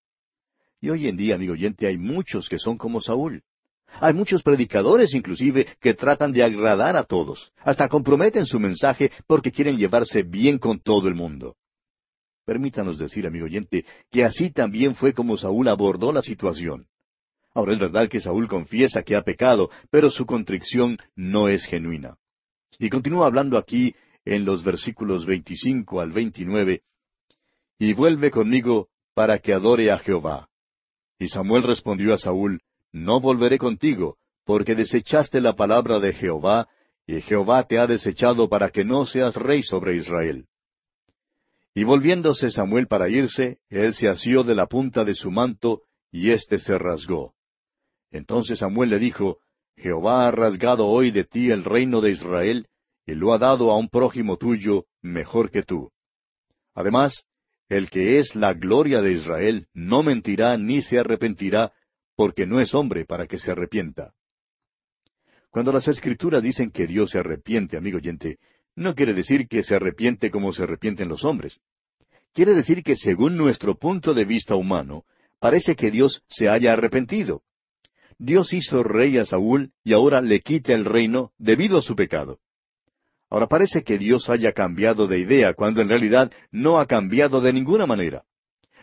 [0.81, 3.43] Y hoy en día, amigo oyente, hay muchos que son como Saúl.
[4.01, 9.51] Hay muchos predicadores inclusive que tratan de agradar a todos, hasta comprometen su mensaje porque
[9.51, 11.57] quieren llevarse bien con todo el mundo.
[12.45, 16.87] Permítanos decir, amigo oyente, que así también fue como Saúl abordó la situación.
[17.55, 22.17] Ahora es verdad que Saúl confiesa que ha pecado, pero su contrición no es genuina.
[22.79, 26.83] Y continúa hablando aquí en los versículos 25 al 29,
[27.79, 30.49] y vuelve conmigo para que adore a Jehová.
[31.19, 32.61] Y Samuel respondió a Saúl,
[32.93, 36.69] No volveré contigo, porque desechaste la palabra de Jehová,
[37.07, 40.47] y Jehová te ha desechado para que no seas rey sobre Israel.
[41.75, 46.31] Y volviéndose Samuel para irse, él se asió de la punta de su manto, y
[46.31, 47.35] éste se rasgó.
[48.11, 49.39] Entonces Samuel le dijo,
[49.77, 52.67] Jehová ha rasgado hoy de ti el reino de Israel,
[53.07, 55.91] y lo ha dado a un prójimo tuyo mejor que tú.
[56.75, 57.27] Además,
[57.69, 61.73] el que es la gloria de Israel no mentirá ni se arrepentirá,
[62.21, 64.13] porque no es hombre para que se arrepienta.
[65.49, 68.37] Cuando las escrituras dicen que Dios se arrepiente, amigo oyente,
[68.77, 71.59] no quiere decir que se arrepiente como se arrepienten los hombres.
[72.35, 75.05] quiere decir que según nuestro punto de vista humano,
[75.39, 77.41] parece que Dios se haya arrepentido.
[78.19, 82.39] Dios hizo rey a Saúl y ahora le quita el reino debido a su pecado.
[83.31, 87.55] Ahora parece que Dios haya cambiado de idea cuando en realidad no ha cambiado de
[87.55, 88.25] ninguna manera.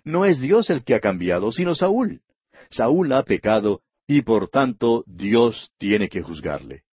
[0.04, 2.24] No es Dios el que ha cambiado, sino Saúl.
[2.70, 6.84] Saúl ha pecado y por tanto Dios tiene que juzgarle.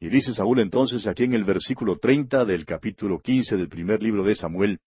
[0.00, 4.22] Y dice Saúl entonces aquí en el versículo treinta del capítulo quince del primer libro
[4.22, 4.80] de Samuel,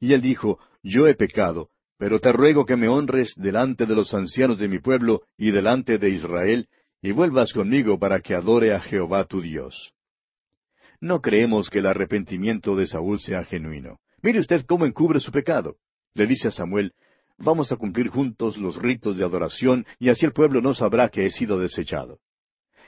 [0.00, 4.12] y él dijo, Yo he pecado, pero te ruego que me honres delante de los
[4.12, 6.68] ancianos de mi pueblo y delante de Israel,
[7.00, 9.92] y vuelvas conmigo para que adore a Jehová tu Dios.
[11.00, 13.98] No creemos que el arrepentimiento de Saúl sea genuino.
[14.22, 15.76] Mire usted cómo encubre su pecado.
[16.14, 16.92] Le dice a Samuel,
[17.38, 21.26] Vamos a cumplir juntos los ritos de adoración y así el pueblo no sabrá que
[21.26, 22.20] he sido desechado.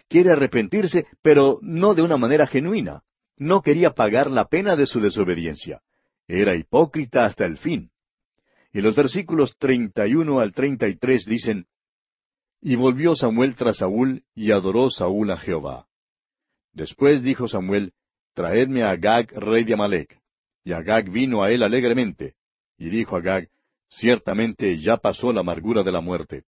[0.08, 3.02] Quiere arrepentirse, pero no de una manera genuina.
[3.36, 5.82] No quería pagar la pena de su desobediencia.
[6.28, 7.90] Era hipócrita hasta el fin.
[8.72, 11.66] Y los versículos treinta y uno al treinta y tres dicen,
[12.60, 15.86] Y volvió Samuel tras Saúl, y adoró Saúl a Jehová.
[16.72, 17.92] Después dijo Samuel,
[18.34, 20.20] Traedme a Agag, rey de Amalek.
[20.62, 22.34] Y Agag vino a él alegremente.
[22.76, 23.48] Y dijo Agag,
[23.88, 26.44] Ciertamente ya pasó la amargura de la muerte.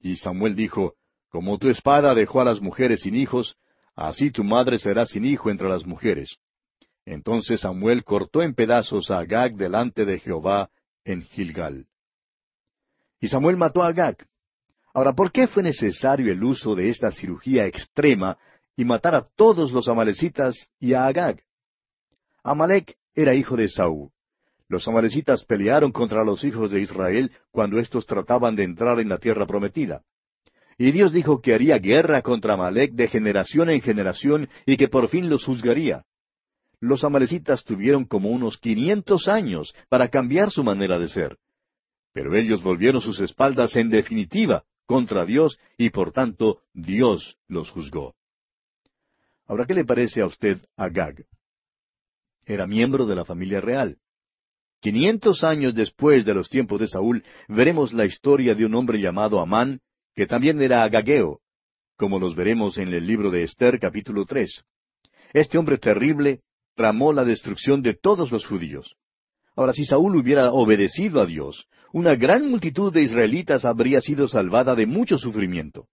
[0.00, 0.94] Y Samuel dijo,
[1.28, 3.56] Como tu espada dejó a las mujeres sin hijos,
[3.96, 6.36] así tu madre será sin hijo entre las mujeres.
[7.06, 10.70] Entonces Samuel cortó en pedazos a Agag delante de Jehová
[11.04, 11.86] en Gilgal.
[13.20, 14.26] Y Samuel mató a Agag.
[14.92, 18.38] Ahora, ¿por qué fue necesario el uso de esta cirugía extrema
[18.76, 21.42] y matar a todos los amalecitas y a Agag?
[22.42, 24.13] Amalek era hijo de Saúl.
[24.74, 29.18] Los amalecitas pelearon contra los hijos de Israel cuando éstos trataban de entrar en la
[29.18, 30.02] tierra prometida.
[30.76, 35.08] Y Dios dijo que haría guerra contra Amalek de generación en generación y que por
[35.10, 36.02] fin los juzgaría.
[36.80, 41.38] Los amalecitas tuvieron como unos quinientos años para cambiar su manera de ser.
[42.12, 48.16] Pero ellos volvieron sus espaldas en definitiva contra Dios y por tanto Dios los juzgó.
[49.46, 51.24] Ahora, ¿qué le parece a usted Agag?
[52.44, 53.98] Era miembro de la familia real.
[54.84, 59.40] Quinientos años después de los tiempos de Saúl, veremos la historia de un hombre llamado
[59.40, 59.80] Amán,
[60.14, 61.40] que también era agageo,
[61.96, 64.62] como los veremos en el libro de Esther capítulo tres.
[65.32, 66.40] Este hombre terrible
[66.74, 68.94] tramó la destrucción de todos los judíos.
[69.56, 71.64] Ahora, si Saúl hubiera obedecido a Dios,
[71.94, 75.86] una gran multitud de israelitas habría sido salvada de mucho sufrimiento.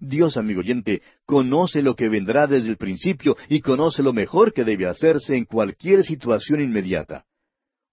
[0.00, 4.64] Dios, amigo oyente, conoce lo que vendrá desde el principio y conoce lo mejor que
[4.64, 7.26] debe hacerse en cualquier situación inmediata.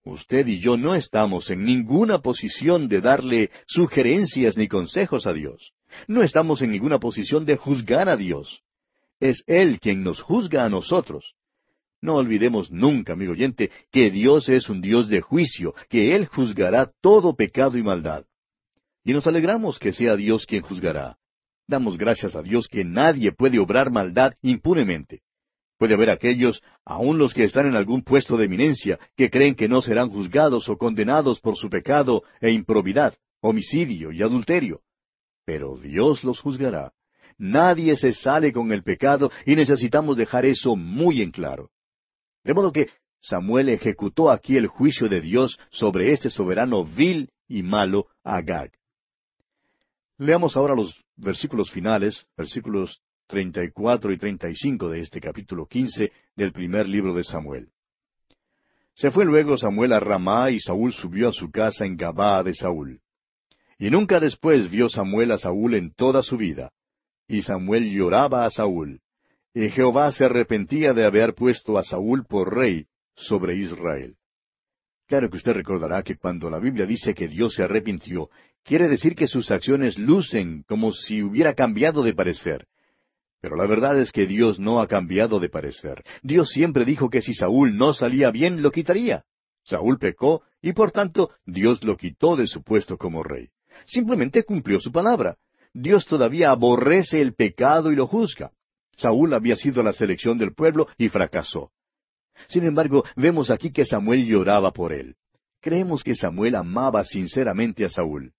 [0.03, 5.73] Usted y yo no estamos en ninguna posición de darle sugerencias ni consejos a Dios.
[6.07, 8.63] No estamos en ninguna posición de juzgar a Dios.
[9.19, 11.35] Es Él quien nos juzga a nosotros.
[12.01, 16.91] No olvidemos nunca, amigo oyente, que Dios es un Dios de juicio, que Él juzgará
[17.01, 18.25] todo pecado y maldad.
[19.03, 21.17] Y nos alegramos que sea Dios quien juzgará.
[21.67, 25.21] Damos gracias a Dios que nadie puede obrar maldad impunemente.
[25.81, 29.67] Puede haber aquellos, aun los que están en algún puesto de eminencia, que creen que
[29.67, 34.81] no serán juzgados o condenados por su pecado e improbidad, homicidio y adulterio.
[35.43, 36.93] Pero Dios los juzgará.
[37.39, 41.71] Nadie se sale con el pecado y necesitamos dejar eso muy en claro.
[42.43, 47.63] De modo que Samuel ejecutó aquí el juicio de Dios sobre este soberano vil y
[47.63, 48.71] malo Agag.
[50.19, 53.01] Leamos ahora los versículos finales, versículos
[53.31, 57.23] treinta y cuatro y treinta y cinco de este capítulo quince del primer libro de
[57.23, 57.69] Samuel.
[58.93, 62.53] Se fue luego Samuel a Ramá y Saúl subió a su casa en Gabaa de
[62.53, 62.99] Saúl.
[63.79, 66.71] Y nunca después vio Samuel a Saúl en toda su vida.
[67.25, 68.99] Y Samuel lloraba a Saúl.
[69.53, 74.17] Y Jehová se arrepentía de haber puesto a Saúl por rey sobre Israel.
[75.07, 78.29] Claro que usted recordará que cuando la Biblia dice que Dios se arrepintió,
[78.63, 82.67] quiere decir que sus acciones lucen como si hubiera cambiado de parecer.
[83.41, 86.03] Pero la verdad es que Dios no ha cambiado de parecer.
[86.21, 89.23] Dios siempre dijo que si Saúl no salía bien, lo quitaría.
[89.63, 93.49] Saúl pecó y por tanto Dios lo quitó de su puesto como rey.
[93.85, 95.37] Simplemente cumplió su palabra.
[95.73, 98.51] Dios todavía aborrece el pecado y lo juzga.
[98.95, 101.71] Saúl había sido la selección del pueblo y fracasó.
[102.47, 105.15] Sin embargo, vemos aquí que Samuel lloraba por él.
[105.61, 108.33] Creemos que Samuel amaba sinceramente a Saúl.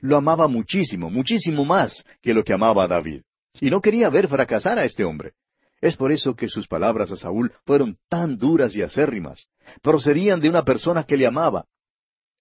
[0.00, 3.22] Lo amaba muchísimo, muchísimo más que lo que amaba a David
[3.60, 5.34] y no quería ver fracasar a este hombre.
[5.80, 9.48] Es por eso que sus palabras a Saúl fueron tan duras y acérrimas.
[9.82, 11.66] Procedían de una persona que le amaba.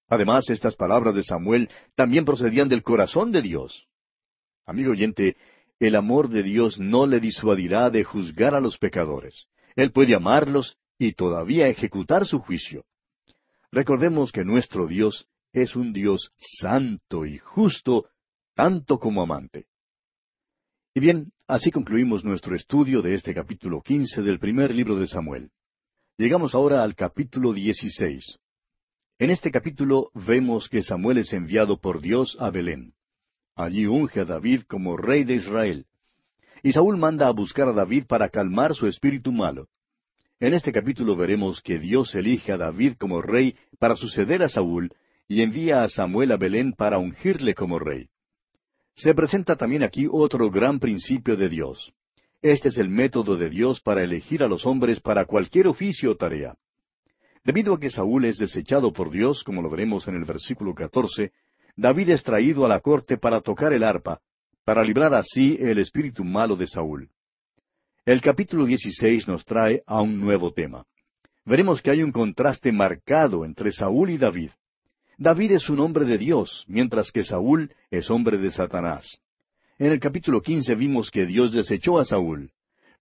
[0.10, 3.88] Además, estas palabras de Samuel también procedían del corazón de Dios.
[4.66, 5.36] Amigo oyente,
[5.80, 9.48] el amor de Dios no le disuadirá de juzgar a los pecadores.
[9.76, 12.86] Él puede amarlos y todavía ejecutar su juicio.
[13.72, 18.10] Recordemos que nuestro Dios es un Dios santo y justo,
[18.56, 19.68] tanto como amante.
[20.98, 25.52] Y bien, así concluimos nuestro estudio de este capítulo quince del primer libro de Samuel.
[26.18, 28.40] Llegamos ahora al capítulo dieciséis.
[29.20, 32.96] En este capítulo vemos que Samuel es enviado por Dios a Belén.
[33.56, 35.86] Allí unge a David como rey de Israel.
[36.64, 39.68] Y Saúl manda a buscar a David para calmar su espíritu malo.
[40.40, 44.92] En este capítulo veremos que Dios elige a David como rey para suceder a Saúl
[45.28, 48.10] y envía a Samuel a Belén para ungirle como rey.
[48.98, 51.94] Se presenta también aquí otro gran principio de Dios.
[52.42, 56.16] Este es el método de Dios para elegir a los hombres para cualquier oficio o
[56.16, 56.56] tarea.
[57.44, 61.32] Debido a que Saúl es desechado por Dios, como lo veremos en el versículo 14,
[61.76, 64.20] David es traído a la corte para tocar el arpa,
[64.66, 67.08] para librar así el espíritu malo de Saúl.
[68.04, 70.86] El capítulo 16 nos trae a un nuevo tema.
[71.46, 74.50] Veremos que hay un contraste marcado entre Saúl y David.
[75.20, 79.20] David es un hombre de Dios, mientras que Saúl es hombre de Satanás.
[79.80, 82.52] En el capítulo 15 vimos que Dios desechó a Saúl.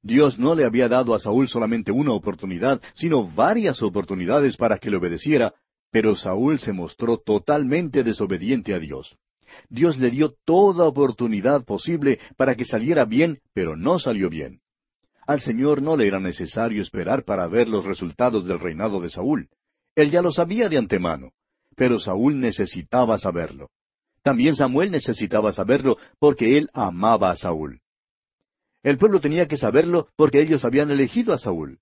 [0.01, 4.89] Dios no le había dado a Saúl solamente una oportunidad, sino varias oportunidades para que
[4.89, 5.53] le obedeciera,
[5.91, 9.15] pero Saúl se mostró totalmente desobediente a Dios.
[9.69, 14.61] Dios le dio toda oportunidad posible para que saliera bien, pero no salió bien.
[15.27, 19.51] Al Señor no le era necesario esperar para ver los resultados del reinado de Saúl.
[19.95, 21.33] Él ya lo sabía de antemano,
[21.77, 23.71] pero Saúl necesitaba saberlo.
[24.23, 27.81] También Samuel necesitaba saberlo porque él amaba a Saúl.
[28.83, 31.79] El pueblo tenía que saberlo porque ellos habían elegido a Saúl.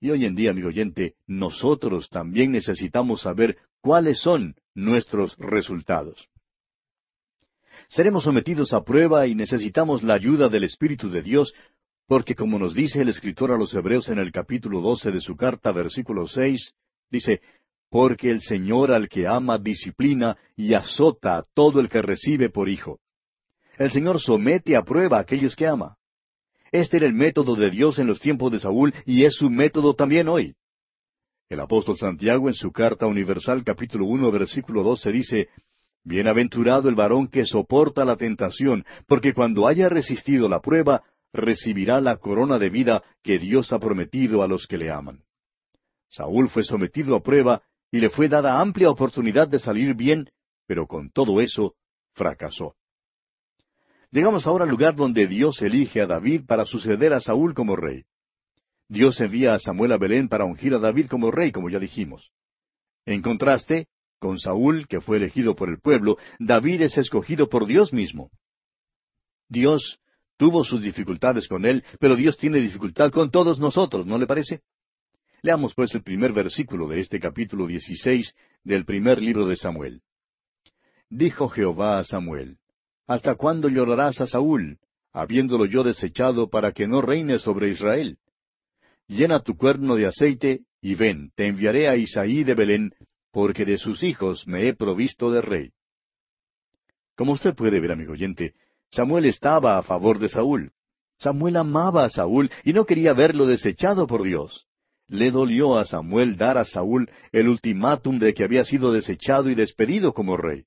[0.00, 6.28] Y hoy en día, amigo oyente, nosotros también necesitamos saber cuáles son nuestros resultados.
[7.88, 11.54] Seremos sometidos a prueba y necesitamos la ayuda del Espíritu de Dios
[12.08, 15.36] porque como nos dice el escritor a los Hebreos en el capítulo doce de su
[15.36, 16.72] carta, versículo seis,
[17.10, 17.40] dice,
[17.90, 22.68] Porque el Señor al que ama disciplina y azota a todo el que recibe por
[22.68, 22.98] hijo.
[23.78, 25.96] El Señor somete a prueba a aquellos que ama.
[26.72, 29.94] Este era el método de Dios en los tiempos de Saúl y es su método
[29.94, 30.54] también hoy.
[31.48, 35.48] El apóstol Santiago en su carta universal capítulo uno versículo doce dice,
[36.02, 42.16] Bienaventurado el varón que soporta la tentación, porque cuando haya resistido la prueba, recibirá la
[42.16, 45.22] corona de vida que Dios ha prometido a los que le aman.
[46.08, 47.62] Saúl fue sometido a prueba
[47.96, 50.28] y le fue dada amplia oportunidad de salir bien,
[50.66, 51.76] pero con todo eso
[52.12, 52.74] fracasó.
[54.10, 58.04] Llegamos ahora al lugar donde Dios elige a David para suceder a Saúl como rey.
[58.86, 62.30] Dios envía a Samuel a Belén para ungir a David como rey, como ya dijimos.
[63.06, 63.86] En contraste,
[64.18, 68.30] con Saúl, que fue elegido por el pueblo, David es escogido por Dios mismo.
[69.48, 70.00] Dios
[70.36, 74.60] Tuvo sus dificultades con él, pero Dios tiene dificultad con todos nosotros, ¿no le parece?
[75.42, 78.34] Leamos pues el primer versículo de este capítulo dieciséis
[78.64, 80.02] del primer libro de Samuel.
[81.08, 82.58] Dijo Jehová a Samuel,
[83.06, 84.78] ¿Hasta cuándo llorarás a Saúl,
[85.12, 88.18] habiéndolo yo desechado para que no reine sobre Israel?
[89.06, 92.92] Llena tu cuerno de aceite, y ven, te enviaré a Isaí de Belén,
[93.30, 95.70] porque de sus hijos me he provisto de rey.
[97.14, 98.54] Como usted puede ver, amigo oyente,
[98.90, 100.72] Samuel estaba a favor de Saúl.
[101.18, 104.66] Samuel amaba a Saúl y no quería verlo desechado por Dios.
[105.08, 109.54] Le dolió a Samuel dar a Saúl el ultimátum de que había sido desechado y
[109.54, 110.64] despedido como rey.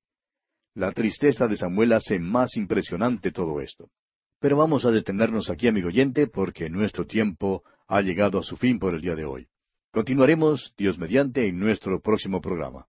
[0.73, 3.89] La tristeza de Samuel hace más impresionante todo esto.
[4.39, 8.79] Pero vamos a detenernos aquí, amigo oyente, porque nuestro tiempo ha llegado a su fin
[8.79, 9.47] por el día de hoy.
[9.91, 12.85] Continuaremos, Dios mediante, en nuestro próximo programa.